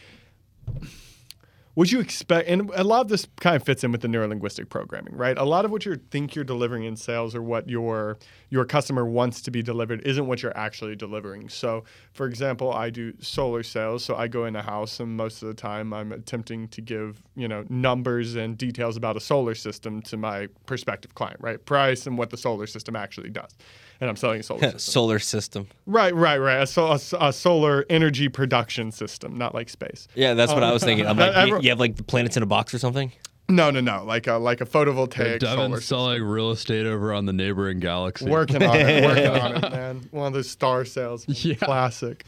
[1.80, 4.68] would you expect, and a lot of this kind of fits in with the neurolinguistic
[4.68, 5.38] programming, right?
[5.38, 8.18] A lot of what you think you're delivering in sales or what your
[8.50, 11.48] your customer wants to be delivered isn't what you're actually delivering.
[11.48, 15.42] So, for example, I do solar sales, so I go in a house, and most
[15.42, 19.56] of the time I'm attempting to give you know numbers and details about a solar
[19.56, 21.64] system to my prospective client, right?
[21.66, 23.56] Price and what the solar system actually does,
[24.02, 24.80] and I'm selling a solar system.
[24.80, 25.68] Solar system.
[25.86, 26.62] Right, right, right.
[26.64, 30.08] A, so, a, a solar energy production system, not like space.
[30.16, 31.06] Yeah, that's what I was thinking.
[31.08, 33.12] I'm like, you, Everyone- you have like the planets in a box or something.
[33.52, 34.04] No, no, no.
[34.04, 35.82] Like a like a photovoltaic solar Devin's system.
[35.82, 38.30] selling real estate over on the neighboring galaxy.
[38.30, 40.08] Working on it, working on it, man.
[40.12, 41.56] One of those star sales, Yeah.
[41.56, 42.26] classic.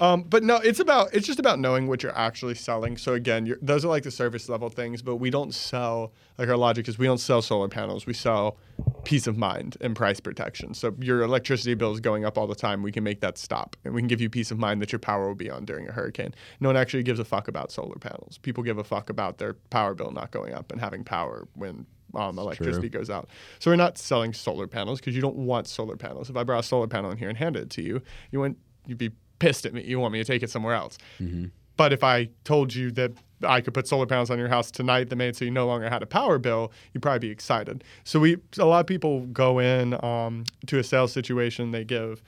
[0.00, 2.96] um, but no, it's about it's just about knowing what you're actually selling.
[2.96, 6.48] So again, you're, those are like the service level things, but we don't sell like
[6.48, 8.04] our logic is we don't sell solar panels.
[8.04, 8.56] We sell
[9.04, 10.74] peace of mind and price protection.
[10.74, 12.82] So your electricity bill is going up all the time.
[12.82, 14.98] We can make that stop, and we can give you peace of mind that your
[14.98, 16.34] power will be on during a hurricane.
[16.60, 18.38] No one actually gives a fuck about solar panels.
[18.38, 21.86] People give a fuck about their power bill not going up and having power when
[22.14, 23.28] um, electricity goes out.
[23.58, 26.30] So we're not selling solar panels because you don't want solar panels.
[26.30, 28.58] If I brought a solar panel in here and handed it to you, you wouldn't
[28.86, 29.84] you'd be pissed at me.
[29.84, 30.98] You want me to take it somewhere else.
[31.76, 33.12] But if I told you that
[33.42, 35.88] I could put solar panels on your house tonight that made so you no longer
[35.88, 37.84] had a power bill, you'd probably be excited.
[38.04, 42.22] So we a lot of people go in um, to a sales situation, they give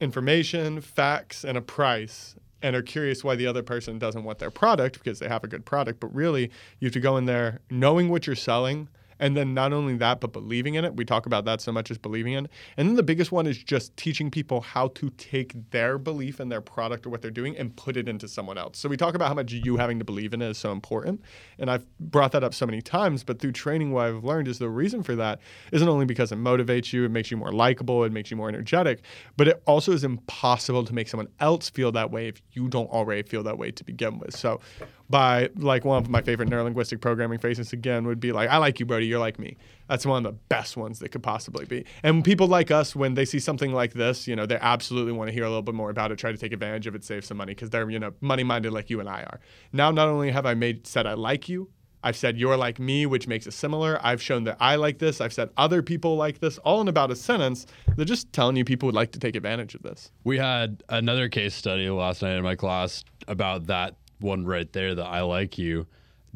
[0.00, 2.34] information, facts, and a price.
[2.62, 5.46] And are curious why the other person doesn't want their product because they have a
[5.46, 6.00] good product.
[6.00, 6.50] But really,
[6.80, 8.88] you have to go in there knowing what you're selling,
[9.18, 10.96] and then not only that, but believing in it.
[10.96, 12.50] We talk about that so much as believing in it.
[12.76, 16.48] And then the biggest one is just teaching people how to take their belief in
[16.48, 18.78] their product or what they're doing and put it into someone else.
[18.78, 21.22] So we talk about how much you having to believe in it is so important.
[21.58, 24.58] And I've brought that up so many times, but through training, what I've learned is
[24.58, 25.40] the reason for that
[25.72, 28.48] isn't only because it motivates you, it makes you more likable, it makes you more
[28.48, 29.02] energetic,
[29.36, 32.90] but it also is impossible to make someone else feel that way if you don't
[32.90, 34.34] already feel that way to begin with.
[34.34, 34.60] So
[35.08, 38.80] by like one of my favorite neurolinguistic programming phrases again would be like, I like
[38.80, 39.56] you, Brody, you're like me.
[39.88, 41.84] That's one of the best ones that could possibly be.
[42.02, 45.28] And people like us, when they see something like this, you know, they absolutely want
[45.28, 47.24] to hear a little bit more about it, try to take advantage of it, save
[47.24, 49.40] some money because they're, you know, money minded like you and I are.
[49.72, 51.70] Now, not only have I made said I like you,
[52.02, 53.98] I've said you're like me, which makes it similar.
[54.00, 55.20] I've shown that I like this.
[55.20, 57.66] I've said other people like this, all in about a sentence.
[57.96, 60.12] They're just telling you people would like to take advantage of this.
[60.22, 64.94] We had another case study last night in my class about that one right there,
[64.94, 65.86] that I like you.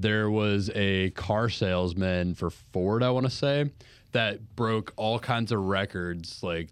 [0.01, 3.71] There was a car salesman for Ford, I want to say,
[4.13, 6.71] that broke all kinds of records, like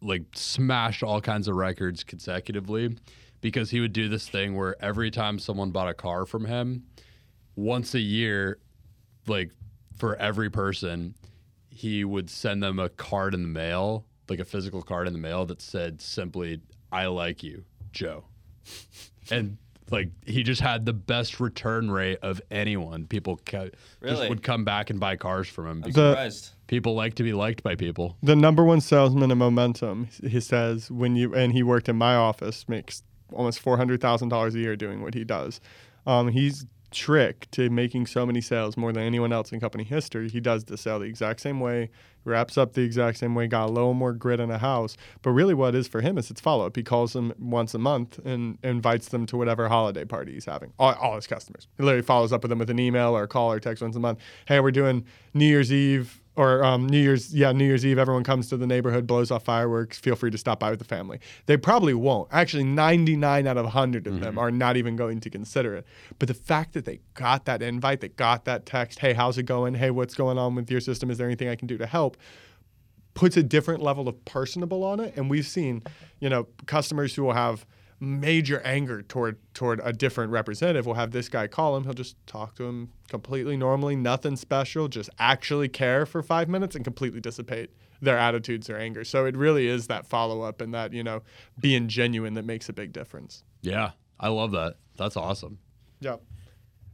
[0.00, 2.96] like smashed all kinds of records consecutively
[3.40, 6.84] because he would do this thing where every time someone bought a car from him,
[7.56, 8.58] once a year,
[9.26, 9.50] like
[9.96, 11.14] for every person,
[11.70, 15.18] he would send them a card in the mail, like a physical card in the
[15.18, 16.60] mail that said simply,
[16.92, 18.24] I like you, Joe.
[19.30, 19.58] and
[19.90, 23.06] like he just had the best return rate of anyone.
[23.06, 23.68] People ca-
[24.00, 24.16] Really?
[24.16, 26.50] just would come back and buy cars from him I'm because The- surprised.
[26.66, 28.16] people like to be liked by people.
[28.22, 32.14] The number one salesman in Momentum, he says, when you and he worked in my
[32.14, 35.60] office, makes almost four hundred thousand dollars a year doing what he does.
[36.06, 40.28] Um, he's trick to making so many sales more than anyone else in company history.
[40.28, 41.90] He does the sale the exact same way,
[42.24, 44.96] wraps up the exact same way, got a little more grit in a house.
[45.22, 46.76] But really, what is for him is it's follow up.
[46.76, 50.72] He calls them once a month and invites them to whatever holiday party he's having.
[50.78, 51.68] All, all his customers.
[51.76, 53.96] He literally follows up with them with an email or a call or text once
[53.96, 54.18] a month.
[54.46, 58.24] Hey, we're doing New Year's Eve or um, New Year's, yeah, New Year's Eve, everyone
[58.24, 59.98] comes to the neighborhood, blows off fireworks.
[59.98, 61.20] Feel free to stop by with the family.
[61.44, 62.28] They probably won't.
[62.32, 65.86] Actually, 99 out of 100 of them are not even going to consider it.
[66.18, 69.42] But the fact that they got that invite, they got that text, hey, how's it
[69.42, 69.74] going?
[69.74, 71.10] Hey, what's going on with your system?
[71.10, 72.16] Is there anything I can do to help?
[73.12, 75.12] puts a different level of personable on it.
[75.16, 75.82] And we've seen,
[76.20, 77.66] you know, customers who will have
[78.00, 81.84] major anger toward toward a different representative We'll have this guy call him.
[81.84, 86.74] He'll just talk to him completely normally, nothing special, just actually care for five minutes
[86.74, 87.70] and completely dissipate
[88.00, 89.04] their attitudes or anger.
[89.04, 91.22] So it really is that follow up and that, you know,
[91.60, 93.44] being genuine that makes a big difference.
[93.60, 94.76] Yeah, I love that.
[94.96, 95.58] That's awesome.
[96.00, 96.16] Yeah.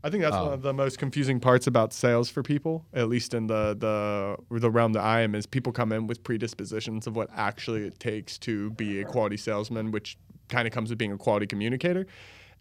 [0.02, 0.44] I think that's Oh.
[0.44, 3.76] one of um, the most confusing parts about sales for people, at least in the
[3.78, 7.86] the the realm that I am, is people come in with predispositions of what actually
[7.86, 10.16] it takes to be a quality salesman, which
[10.48, 12.06] kind of comes with being a quality communicator.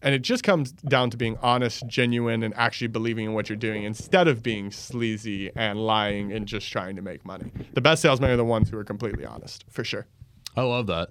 [0.02, 3.56] And it just comes down to being honest, genuine, and actually believing in what you're
[3.56, 7.50] doing instead of being sleazy and lying and just trying to make money.
[7.72, 10.06] The best salesmen are the ones who are completely honest, for sure.
[10.54, 11.08] I love that.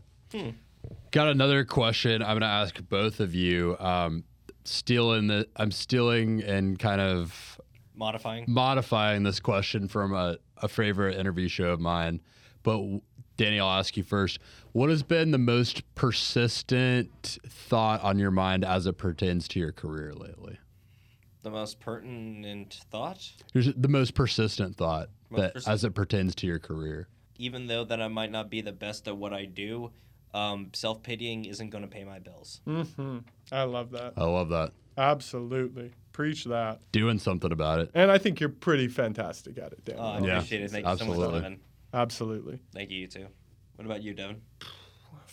[1.12, 2.22] Got another question.
[2.22, 3.76] I'm going to ask both of you.
[3.80, 4.24] Um,
[4.66, 7.60] stealing the, I'm stealing and kind of
[7.96, 8.46] Modifying.
[8.48, 12.22] modifying this question from a, a favorite interview show of mine.
[12.62, 12.82] But
[13.38, 14.40] Danny, I'll ask you first.
[14.76, 19.72] What has been the most persistent thought on your mind as it pertains to your
[19.72, 20.58] career lately?
[21.44, 26.36] The most pertinent thought, Here's the most persistent thought Most that persistent- as it pertains
[26.36, 27.08] to your career.
[27.38, 29.92] even though that I might not be the best at what I do,
[30.34, 32.60] um, self pitying isn't going to pay my bills.
[32.68, 33.20] Mm-hmm.
[33.54, 34.16] I love that.
[34.18, 34.74] I love that.
[34.98, 35.94] Absolutely.
[36.12, 36.82] Preach that.
[36.92, 37.92] Doing something about it.
[37.94, 39.96] And I think you're pretty fantastic at it, Dan.
[39.98, 40.72] Oh, I Yeah, appreciate it.
[40.72, 41.26] Thank you so absolutely.
[41.32, 41.60] much, Devin.
[41.94, 42.60] Absolutely.
[42.74, 43.28] Thank you, you too.
[43.76, 44.42] What about you, Devin?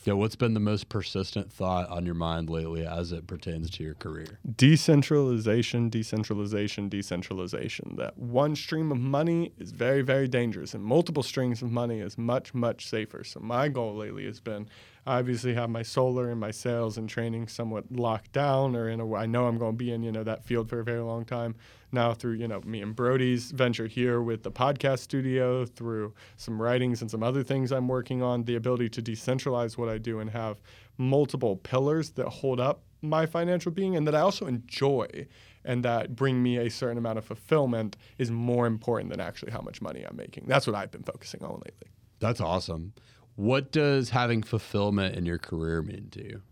[0.04, 3.84] Yeah, what's been the most persistent thought on your mind lately as it pertains to
[3.84, 4.40] your career?
[4.56, 7.94] Decentralization, decentralization, decentralization.
[7.98, 12.18] That one stream of money is very, very dangerous, and multiple streams of money is
[12.18, 13.22] much, much safer.
[13.22, 14.68] So, my goal lately has been
[15.04, 19.00] I obviously have my solar and my sales and training somewhat locked down, or in
[19.00, 21.00] a, I know I'm going to be in you know that field for a very
[21.00, 21.56] long time.
[21.90, 26.60] Now through you know me and Brody's venture here with the podcast studio, through some
[26.60, 30.20] writings and some other things I'm working on, the ability to decentralize what I do
[30.20, 30.60] and have
[30.98, 35.26] multiple pillars that hold up my financial being and that I also enjoy
[35.64, 39.60] and that bring me a certain amount of fulfillment is more important than actually how
[39.60, 40.44] much money I'm making.
[40.46, 41.90] That's what I've been focusing on lately.
[42.20, 42.92] That's awesome.
[43.36, 46.42] What does having fulfillment in your career mean to you?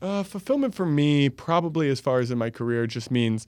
[0.00, 3.46] Uh, fulfillment for me, probably as far as in my career, just means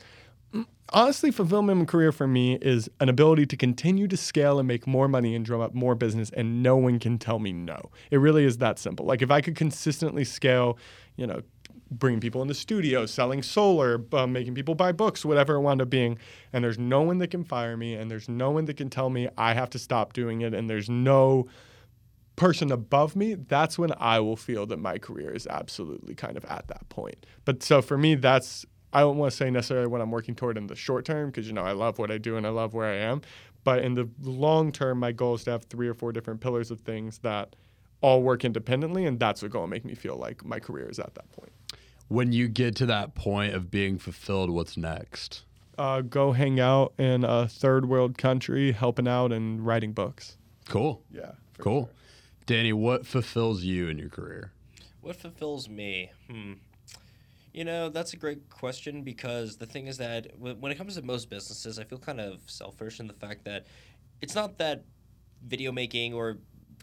[0.93, 4.87] honestly, fulfillment in career for me is an ability to continue to scale and make
[4.87, 7.91] more money and drum up more business, and no one can tell me no.
[8.11, 9.07] It really is that simple.
[9.07, 10.79] Like if I could consistently scale,
[11.17, 11.43] you know,
[11.91, 15.81] bringing people in the studio, selling solar, uh, making people buy books, whatever it wound
[15.81, 16.19] up being,
[16.53, 19.11] and there's no one that can fire me, and there's no one that can tell
[19.11, 21.47] me I have to stop doing it, and there's no
[22.37, 26.45] person above me, that's when I will feel that my career is absolutely kind of
[26.45, 27.27] at that point.
[27.45, 30.57] But so for me, that's I don't want to say necessarily what I'm working toward
[30.57, 32.73] in the short term because you know I love what I do and I love
[32.75, 33.23] where I am.
[33.65, 36.71] But in the long term, my goal is to have three or four different pillars
[36.71, 37.57] of things that
[38.01, 40.99] all work independently, and that's what going to make me feel like my career is
[40.99, 41.51] at that point.
[42.09, 45.43] When you get to that point of being fulfilled, what's next?
[45.77, 50.37] Uh, go hang out in a third world country, helping out and writing books.
[50.69, 51.03] Cool.
[51.11, 51.33] Yeah.
[51.59, 51.87] Cool.
[51.87, 51.91] sure.
[52.47, 54.53] Danny, what fulfills you in your career?
[55.01, 56.13] What fulfills me?
[56.31, 56.55] Hmm.
[57.53, 61.03] You know, that's a great question because the thing is that when it comes to
[61.03, 63.67] most businesses, I feel kind of selfish in the fact that
[64.21, 64.85] it's not that
[65.45, 66.39] video making or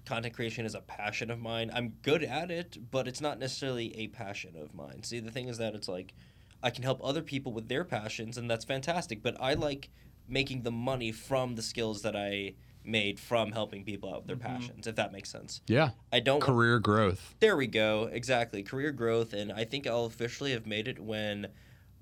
[0.05, 1.72] content creation is a passion of mine.
[1.74, 5.03] I'm good at it, but it's not necessarily a passion of mine.
[5.03, 6.14] See, the thing is that it's like
[6.61, 9.22] I can help other people with their passions, and that's fantastic.
[9.22, 9.89] But I like
[10.28, 12.55] making the money from the skills that I
[12.86, 14.58] made from helping people out with their Mm-hmm.
[14.62, 15.62] passions, if that makes sense.
[15.68, 15.92] Yeah.
[16.12, 17.36] I don't Career growth.
[17.40, 18.10] There we go.
[18.12, 18.64] Exactly.
[18.64, 19.34] Career growth.
[19.34, 21.48] And I think I'll officially have made it when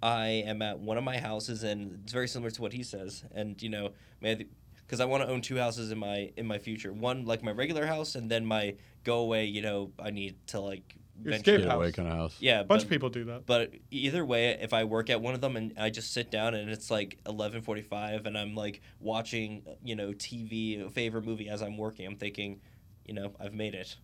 [0.02, 3.24] I am at one of my houses and it's very similar to what he says.
[3.34, 6.92] And, you know, because I want to own two houses in my in my future.
[6.92, 10.60] One like my regular house and then my go away, you know, I need to
[10.60, 11.96] like Your venture- escape Get away house.
[11.96, 12.36] kind of house.
[12.40, 13.46] Yeah, A bunch but, of people do that.
[13.46, 16.54] but either way, if I work at one of them and I just sit down
[16.56, 21.26] and it's like eleven forty five and I'm like watching, you know, TV, a favorite
[21.26, 22.62] movie as I'm working, I'm thinking,
[23.06, 23.96] you know, I've made it.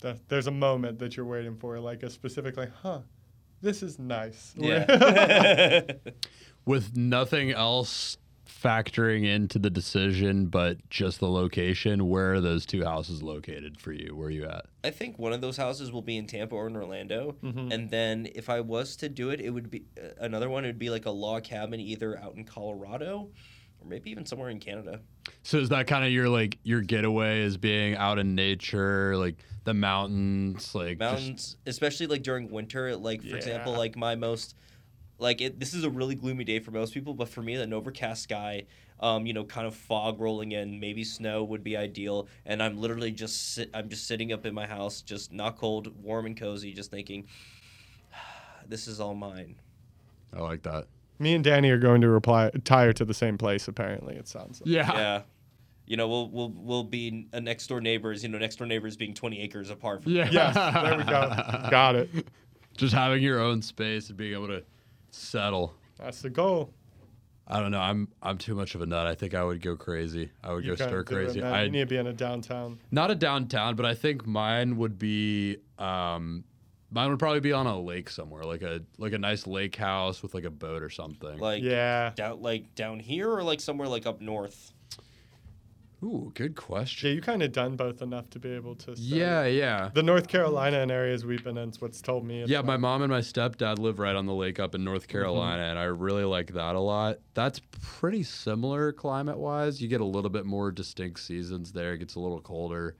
[0.00, 3.00] Th- There's a moment that you're waiting for, like a specific, like, huh,
[3.60, 4.52] this is nice.
[4.56, 5.82] Yeah.
[6.64, 8.16] With nothing else
[8.62, 13.92] factoring into the decision but just the location, where are those two houses located for
[13.92, 14.14] you?
[14.14, 14.66] Where are you at?
[14.84, 17.72] I think one of those houses will be in Tampa or in Orlando, Mhm.
[17.72, 20.64] and then if I was to do it, it would be uh, another one.
[20.64, 23.30] It would be like a log cabin, either out in Colorado,
[23.80, 25.00] or maybe even somewhere in Canada.
[25.42, 29.36] So is that kind of your like your getaway is being out in nature, like
[29.64, 32.94] the mountains, like just- Mountains, especially like during winter.
[32.96, 34.54] Like for example, like my most,
[35.18, 37.72] like it, this is a really gloomy day for most people, but for me, an
[37.72, 38.64] overcast sky.
[39.00, 42.78] Um, you know, kind of fog rolling in, maybe snow would be ideal, and I'm
[42.78, 43.68] literally just sit.
[43.74, 47.26] I'm just sitting up in my house, just not cold, warm and cozy, just thinking,
[48.68, 49.56] this is all mine.
[50.32, 50.86] I like that.
[51.18, 54.60] Me and Danny are going to reply, retire to the same place, apparently, it sounds
[54.60, 54.68] like.
[54.68, 54.92] Yeah.
[54.92, 55.22] yeah.
[55.86, 58.22] You know, we'll we'll we'll be a next door neighbors.
[58.22, 60.04] You know, next door neighbors being twenty acres apart.
[60.04, 60.28] From Yeah.
[60.30, 61.68] Yes, there we go.
[61.70, 62.08] Got it.
[62.76, 64.62] Just having your own space and being able to
[65.12, 65.74] settle.
[65.98, 66.72] That's the goal.
[67.46, 67.80] I don't know.
[67.80, 69.06] I'm I'm too much of a nut.
[69.06, 70.30] I think I would go crazy.
[70.42, 71.42] I would You go stir crazy.
[71.42, 72.78] I need to be in a downtown.
[72.90, 76.44] not a downtown, but I think mine would be um
[76.90, 80.22] mine would probably be on a lake somewhere, like a like a nice lake house
[80.22, 81.38] with like a boat or something.
[81.38, 82.12] Like Yeah.
[82.14, 84.71] down like down here or like somewhere like up north.
[86.04, 87.10] Ooh, good question.
[87.10, 88.96] Yeah, you kind of done both enough to be able to.
[88.96, 89.02] Say.
[89.02, 89.90] Yeah, yeah.
[89.94, 92.44] The North Carolina and areas we've been in is what's told me.
[92.44, 95.62] Yeah, my mom and my stepdad live right on the lake up in North Carolina,
[95.62, 97.18] and I really like that a lot.
[97.34, 99.80] That's pretty similar climate wise.
[99.80, 101.92] You get a little bit more distinct seasons there.
[101.92, 102.96] It gets a little colder.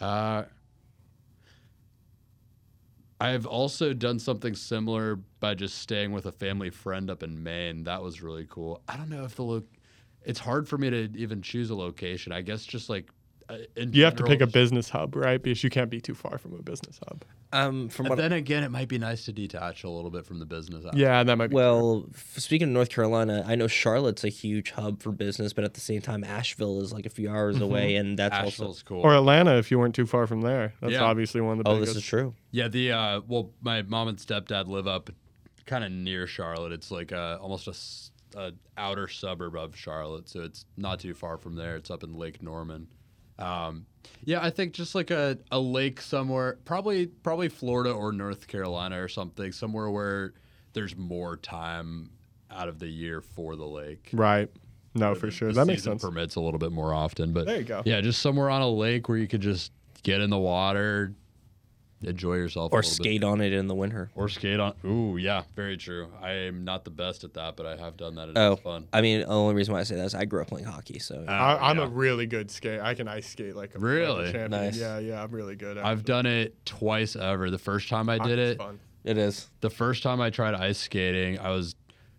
[0.00, 0.44] Uh,
[3.20, 7.84] I've also done something similar by just staying with a family friend up in Maine.
[7.84, 8.82] That was really cool.
[8.88, 9.66] I don't know if the look.
[10.24, 12.32] It's hard for me to even choose a location.
[12.32, 13.08] I guess just like.
[13.48, 15.42] uh, in You have to pick a business hub, right?
[15.42, 17.24] Because you can't be too far from a business hub.
[17.52, 20.24] Um, from But what then again, it might be nice to detach a little bit
[20.24, 20.84] from the business.
[20.84, 20.98] aspect.
[20.98, 21.56] Yeah, that might be.
[21.56, 25.64] well, f- speaking of North Carolina, I know Charlotte's a huge hub for business, but
[25.64, 28.72] at the same time, Asheville is like a few hours away, and that's also.
[28.84, 29.00] Cool.
[29.00, 30.74] Or Atlanta, if you weren't too far from there.
[30.80, 31.02] That's Yeah.
[31.02, 31.94] obviously one of the Oh, biggest.
[31.94, 32.34] this is true.
[32.52, 35.10] Yeah, the uh, well, my mom and stepdad live up
[35.66, 36.70] kind of near Charlotte.
[36.72, 41.14] It's like uh almost a, s- a outer suburb of Charlotte, so it's not too
[41.14, 41.76] far from there.
[41.76, 42.88] It's up in Lake Norman.
[43.38, 43.86] Um,
[44.24, 49.02] yeah, I think just like a, a lake somewhere, probably probably Florida or North Carolina
[49.02, 50.34] or something, somewhere where
[50.74, 52.10] there's more time
[52.50, 54.10] out of the year for the lake.
[54.12, 54.50] Right.
[54.94, 55.52] No, for sure.
[55.52, 56.02] That makes sense.
[56.02, 57.82] Permits a little bit more often, but There you go.
[57.84, 59.70] yeah, just somewhere on a lake where you could just
[60.02, 61.14] get in the water,
[62.02, 62.94] enjoy yourself, a Or little bit.
[63.04, 64.10] skate on it in the winter.
[64.14, 64.74] Or skate on.
[64.84, 66.08] Ooh, yeah, very true.
[66.22, 68.28] I am not the best at that, but I have done that.
[68.28, 68.86] and Oh, fun.
[68.92, 70.98] I mean, the only reason why I say that is I grew up playing hockey,
[70.98, 71.84] so ah, I, I'm yeah.
[71.84, 72.80] a really good skate.
[72.80, 74.24] I can ice skate like a like a Really?
[74.32, 74.50] champion.
[74.50, 74.76] Nice.
[74.78, 75.76] Yeah, yeah, I'm really good.
[75.78, 77.50] I've done it twice ever.
[77.50, 78.80] The first time I did Hockey's it, Fun.
[79.04, 79.48] it is.
[79.60, 81.74] the first time I tried ice skating, I was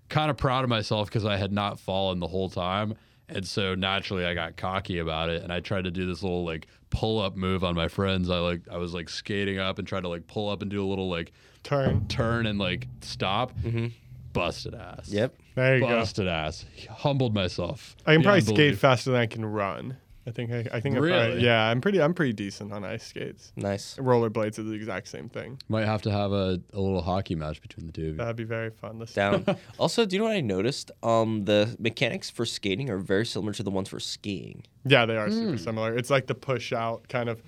[0.10, 2.96] kind of proud of myself because I had not fallen the whole time.
[3.36, 6.46] And so naturally I got cocky about it and I tried to do this little
[6.46, 8.30] like pull up move on my friends.
[8.30, 10.84] I like I was like skating up and tried to like pull up and do
[10.84, 11.32] a little like
[11.64, 12.08] Turn.
[12.08, 13.58] turn and like stop.
[13.60, 13.88] Mm-hmm.
[14.34, 15.10] Busted ass.
[15.10, 15.36] Yep.
[15.56, 15.88] There you go.
[15.88, 16.66] Busted ass.
[16.90, 17.98] Humbled myself.
[18.06, 19.98] I can probably skate faster than I can run.
[20.28, 23.08] I think I, I think I'm probably, yeah, I'm pretty I'm pretty decent on ice
[23.08, 23.52] skates.
[23.56, 23.96] Nice.
[23.96, 25.60] Rollerblades are the exact same thing.
[25.68, 28.14] Might have to have a, a little hockey match between the two of you.
[28.18, 29.00] That'd be very fun.
[29.00, 29.44] This Down.
[29.80, 30.92] also, do you know what I noticed?
[31.02, 34.64] Um, the mechanics for skating are very similar to the ones for skiing.
[34.86, 35.34] Yeah, they are Hmm.
[35.34, 35.98] super similar.
[35.98, 37.42] It's like the push out kind of.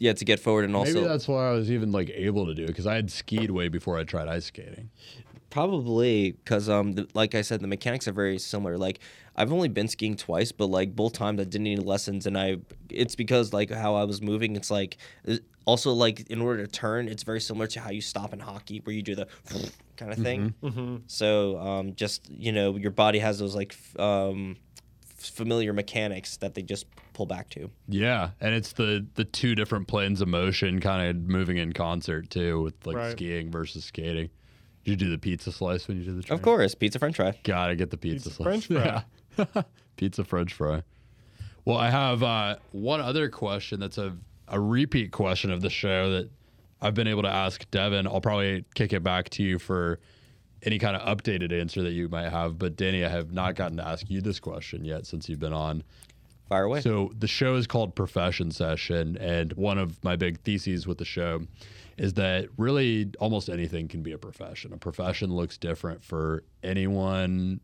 [0.00, 2.54] Yeah, to get forward and also Maybe that's why I was even like able to
[2.54, 4.90] do it because I had skied way before I tried ice skating.
[5.54, 8.76] Probably because, um, the, like I said, the mechanics are very similar.
[8.76, 8.98] Like
[9.36, 12.56] I've only been skiing twice, but like both times I didn't need lessons, and I
[12.90, 14.56] it's because like how I was moving.
[14.56, 14.96] It's like
[15.28, 18.40] uh, also like in order to turn, it's very similar to how you stop in
[18.40, 19.28] hockey, where you do the
[19.96, 20.54] kind of thing.
[20.60, 20.96] Mm-hmm.
[21.06, 24.56] So um, just you know, your body has those like f- um,
[25.16, 27.70] familiar mechanics that they just pull back to.
[27.88, 32.28] Yeah, and it's the the two different planes of motion kind of moving in concert
[32.28, 33.12] too with like Right.
[33.12, 34.30] skiing versus skating.
[34.84, 36.38] Did you do the pizza slice when you did the train?
[36.38, 37.38] Of course, pizza French fry.
[37.42, 38.66] Gotta get the pizza, Pizza slice.
[38.66, 39.04] French
[39.54, 39.62] Yeah.
[39.96, 40.82] pizza French fry.
[41.64, 44.14] Well, I have uh, one other question that's a,
[44.48, 46.30] a repeat question of the show that
[46.82, 48.06] I've been able to ask Devin.
[48.06, 49.98] I'll probably kick it back to you for
[50.62, 52.58] any kind of updated answer that you might have.
[52.58, 55.52] But Danny, I have not gotten to ask you this question yet since you've been
[55.54, 55.82] on.
[56.48, 56.80] Fire away.
[56.80, 61.04] So the show is called Profession Session, and one of my big theses with the
[61.04, 61.42] show
[61.96, 64.72] is that really almost anything can be a profession.
[64.72, 67.60] A profession looks different for anyone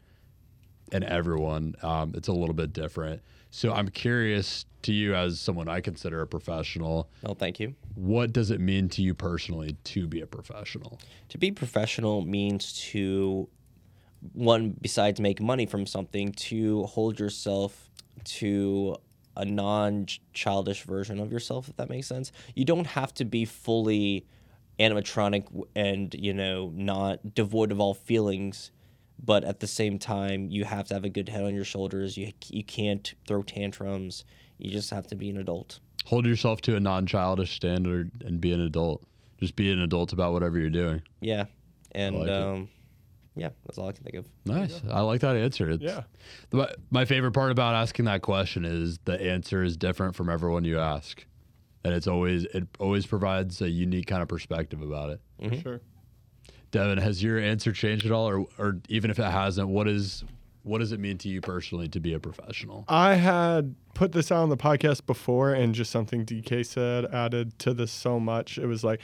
[0.92, 1.74] and everyone.
[1.82, 3.22] Um, it's a little bit different.
[3.50, 7.74] So I'm curious to you, as someone I consider a professional, well, thank you.
[7.94, 10.98] what does it mean to you personally to be a professional?
[11.30, 13.48] To be professional means to
[14.32, 17.89] one besides make money from something to hold yourself
[18.24, 18.96] to
[19.36, 22.32] a non-childish version of yourself if that makes sense.
[22.54, 24.26] You don't have to be fully
[24.78, 25.44] animatronic
[25.76, 28.70] and you know not devoid of all feelings
[29.22, 32.16] but at the same time you have to have a good head on your shoulders.
[32.16, 34.24] You you can't throw tantrums.
[34.58, 35.80] You just have to be an adult.
[36.06, 39.02] Hold yourself to a non-childish standard and be an adult.
[39.38, 41.02] Just be an adult about whatever you're doing.
[41.20, 41.44] yeah.
[41.92, 42.68] And like um
[43.36, 44.80] yeah that's all i can think of Nice.
[44.90, 45.70] I like that answer.
[45.70, 46.02] It's, Yeah.
[46.50, 50.64] The, my favorite part about asking that question is the answer is different from everyone
[50.64, 51.24] you ask,
[51.84, 55.20] and it's always it always provides a unique kind of perspective about it.
[55.38, 55.60] For mm-hmm.
[55.60, 55.80] sure.
[56.72, 60.24] Devin, has your answer changed at all, or or even if it hasn't, what is
[60.62, 62.84] what does it mean to you personally to be a professional?
[62.88, 67.58] I had put this out on the podcast before, and just something DK said added
[67.60, 68.58] to this so much.
[68.58, 69.00] It was like,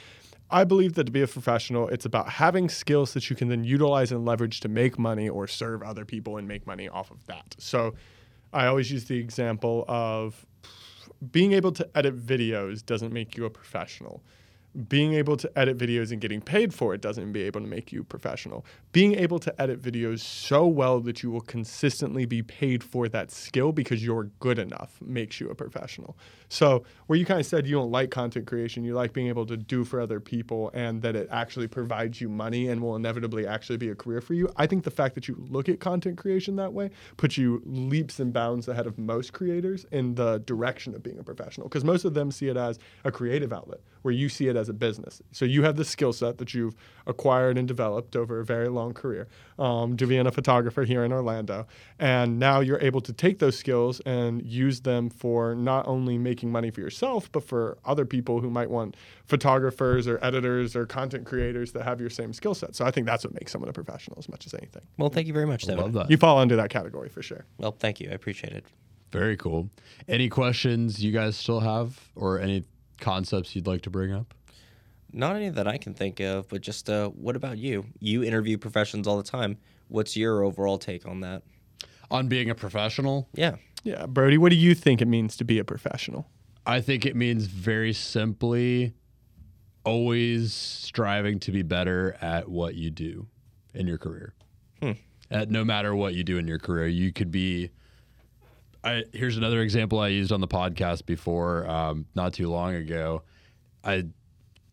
[0.49, 3.63] I believe that to be a professional, it's about having skills that you can then
[3.63, 7.25] utilize and leverage to make money or serve other people and make money off of
[7.27, 7.55] that.
[7.57, 7.95] So
[8.53, 10.45] I always use the example of
[11.31, 14.23] being able to edit videos doesn't make you a professional.
[14.87, 17.91] Being able to edit videos and getting paid for it doesn't be able to make
[17.91, 18.63] you professional.
[18.91, 23.31] Being able to edit videos so well that you will consistently be paid for that
[23.31, 26.15] skill because you're good enough makes you a professional.
[26.49, 29.45] So, where you kind of said you don't like content creation, you like being able
[29.47, 33.45] to do for other people and that it actually provides you money and will inevitably
[33.45, 34.49] actually be a career for you.
[34.55, 38.19] I think the fact that you look at content creation that way puts you leaps
[38.19, 42.05] and bounds ahead of most creators in the direction of being a professional because most
[42.05, 45.21] of them see it as a creative outlet where you see it as a business.
[45.31, 46.75] So you have the skill set that you've
[47.07, 49.27] acquired and developed over a very long career
[49.59, 51.67] um, to being a photographer here in Orlando.
[51.99, 56.51] And now you're able to take those skills and use them for not only making
[56.51, 58.95] money for yourself, but for other people who might want
[59.25, 62.75] photographers or editors or content creators that have your same skill set.
[62.75, 64.83] So I think that's what makes someone a professional as much as anything.
[64.97, 65.83] well thank you very much I Devin.
[65.83, 66.11] love that.
[66.11, 67.45] You fall under that category for sure.
[67.57, 68.65] well thank you i appreciate it
[69.11, 69.69] Very cool.
[70.07, 72.63] Any questions you guys still have, or any
[72.99, 74.33] concepts you'd like to bring up?
[75.11, 77.85] Not any that I can think of, but just uh, what about you?
[77.99, 79.57] You interview professions all the time.
[79.87, 81.43] What's your overall take on that?
[82.11, 83.55] On being a professional, Yeah.
[83.83, 86.27] Yeah, Brody, what do you think it means to be a professional?
[86.65, 88.93] I think it means very simply
[89.85, 93.27] always striving to be better at what you do
[93.73, 94.33] in your career.
[95.29, 97.69] At no matter what you do in your career, you could be.
[98.83, 103.23] I, here's another example I used on the podcast before, um, not too long ago.
[103.83, 104.05] I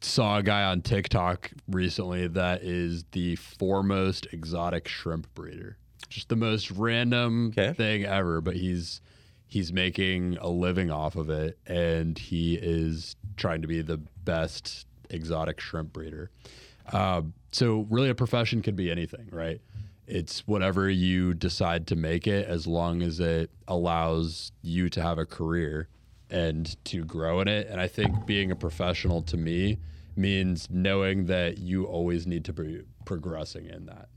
[0.04, 5.76] saw a guy on TikTok recently that is the foremost exotic shrimp breeder.
[6.08, 7.72] Just the most random Okay.
[7.72, 9.00] thing ever, but he's
[9.46, 14.86] he's making a living off of it and he is trying to be the best
[15.10, 16.30] exotic shrimp breeder.
[16.92, 19.60] Um, so really a profession could be anything, right?
[20.06, 25.18] It's whatever you decide to make it as long as it allows you to have
[25.18, 25.88] a career
[26.30, 27.68] and to grow in it.
[27.68, 29.78] And I think being a professional to me
[30.16, 34.08] means knowing that you always need to be progressing in that.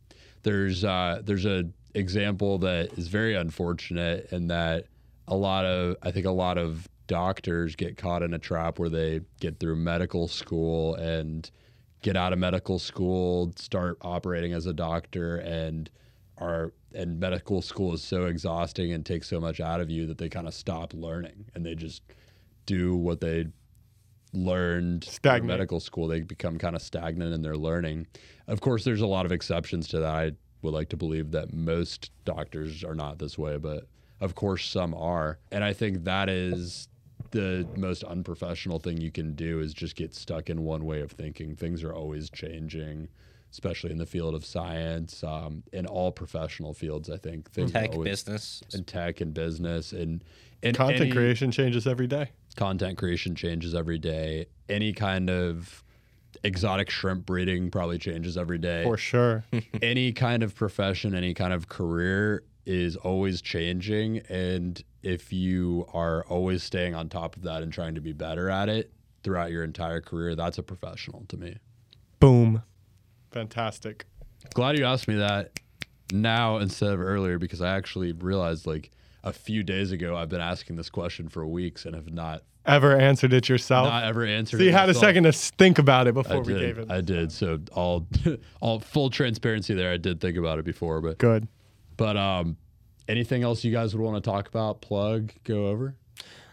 [0.43, 4.85] There's uh, there's a example that is very unfortunate in that
[5.27, 8.89] a lot of I think a lot of doctors get caught in a trap where
[8.89, 11.49] they get through medical school and
[12.01, 15.89] get out of medical school, start operating as a doctor and
[16.37, 20.17] are and medical school is so exhausting and takes so much out of you that
[20.17, 22.01] they kind of stop learning and they just
[22.65, 23.47] do what they
[24.33, 25.47] learned in Stagnate.
[25.47, 26.07] medical school.
[26.07, 28.07] They become kind of stagnant in their learning.
[28.47, 30.13] Of course, there's a lot of exceptions to that.
[30.13, 30.31] I
[30.61, 33.87] would like to believe that most doctors are not this way, but
[34.19, 35.39] of course some are.
[35.51, 36.87] And I think that is
[37.31, 41.11] the most unprofessional thing you can do is just get stuck in one way of
[41.11, 41.55] thinking.
[41.55, 43.09] Things are always changing,
[43.51, 47.09] especially in the field of science, um, in all professional fields.
[47.09, 48.61] I think things Tech always, business.
[48.73, 50.23] in tech and business and
[50.63, 52.31] and Content any- creation changes every day.
[52.55, 54.47] content creation changes every day.
[54.69, 55.83] Any kind of
[56.43, 58.83] exotic shrimp breeding probably changes every day.
[58.83, 59.45] For sure.
[59.81, 64.19] any kind of profession, any kind of career is always changing.
[64.29, 68.49] And if you are always staying on top of that and trying to be better
[68.49, 68.91] at it
[69.23, 71.57] throughout your entire career, that's a professional to me.
[72.19, 72.63] Boom.
[73.37, 74.05] Fantastic.
[74.55, 75.51] Glad you asked me that
[76.11, 78.89] now instead of earlier because I actually realized like
[79.23, 82.97] a few days ago I've been asking this question for weeks and have not Ever
[82.97, 83.87] answered it yourself?
[83.87, 86.41] not ever answered so you it had a second to think about it I before
[86.41, 86.59] we did.
[86.61, 86.91] gave it.
[86.91, 87.31] I did.
[87.31, 88.07] So all
[88.61, 89.91] all full transparency there.
[89.91, 91.47] I did think about it before, but Good.
[91.95, 92.57] but um
[93.07, 95.95] anything else you guys would want to talk about, plug, go over?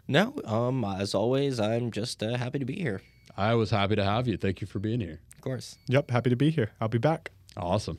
[0.07, 3.01] No, um, as always, I'm just uh, happy to be here.
[3.37, 4.37] I was happy to have you.
[4.37, 5.21] Thank you for being here.
[5.45, 5.77] Of course.
[5.89, 6.11] Yep.
[6.11, 6.71] Happy to be here.
[6.81, 7.31] I'll be back.
[7.55, 7.99] Awesome.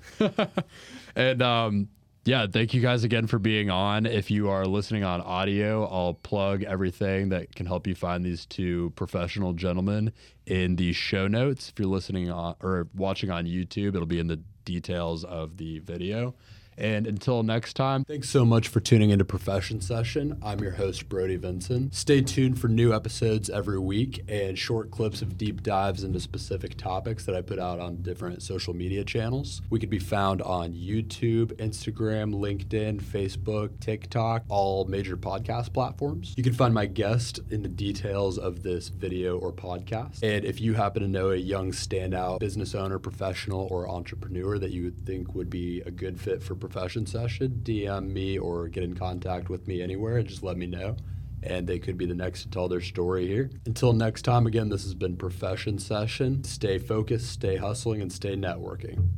[1.15, 1.89] and um,
[2.23, 4.07] yeah, thank you guys again for being on.
[4.07, 8.47] If you are listening on audio, I'll plug everything that can help you find these
[8.47, 10.11] two professional gentlemen
[10.47, 11.69] in the show notes.
[11.69, 15.77] If you're listening on or watching on YouTube, it'll be in the details of the
[15.81, 16.33] video.
[16.77, 20.37] And until next time, thanks so much for tuning into Profession Session.
[20.43, 21.91] I'm your host, Brody Vinson.
[21.91, 26.77] Stay tuned for new episodes every week and short clips of deep dives into specific
[26.77, 29.61] topics that I put out on different social media channels.
[29.69, 36.33] We could be found on YouTube, Instagram, LinkedIn, Facebook, TikTok, all major podcast platforms.
[36.35, 40.23] You can find my guest in the details of this video or podcast.
[40.23, 44.71] And if you happen to know a young standout business owner, professional, or entrepreneur that
[44.71, 48.83] you would think would be a good fit for profession session, DM me or get
[48.83, 50.97] in contact with me anywhere and just let me know.
[51.43, 53.51] And they could be the next to tell their story here.
[53.65, 56.43] Until next time, again, this has been Profession Session.
[56.43, 59.09] Stay focused, stay hustling, and stay networking.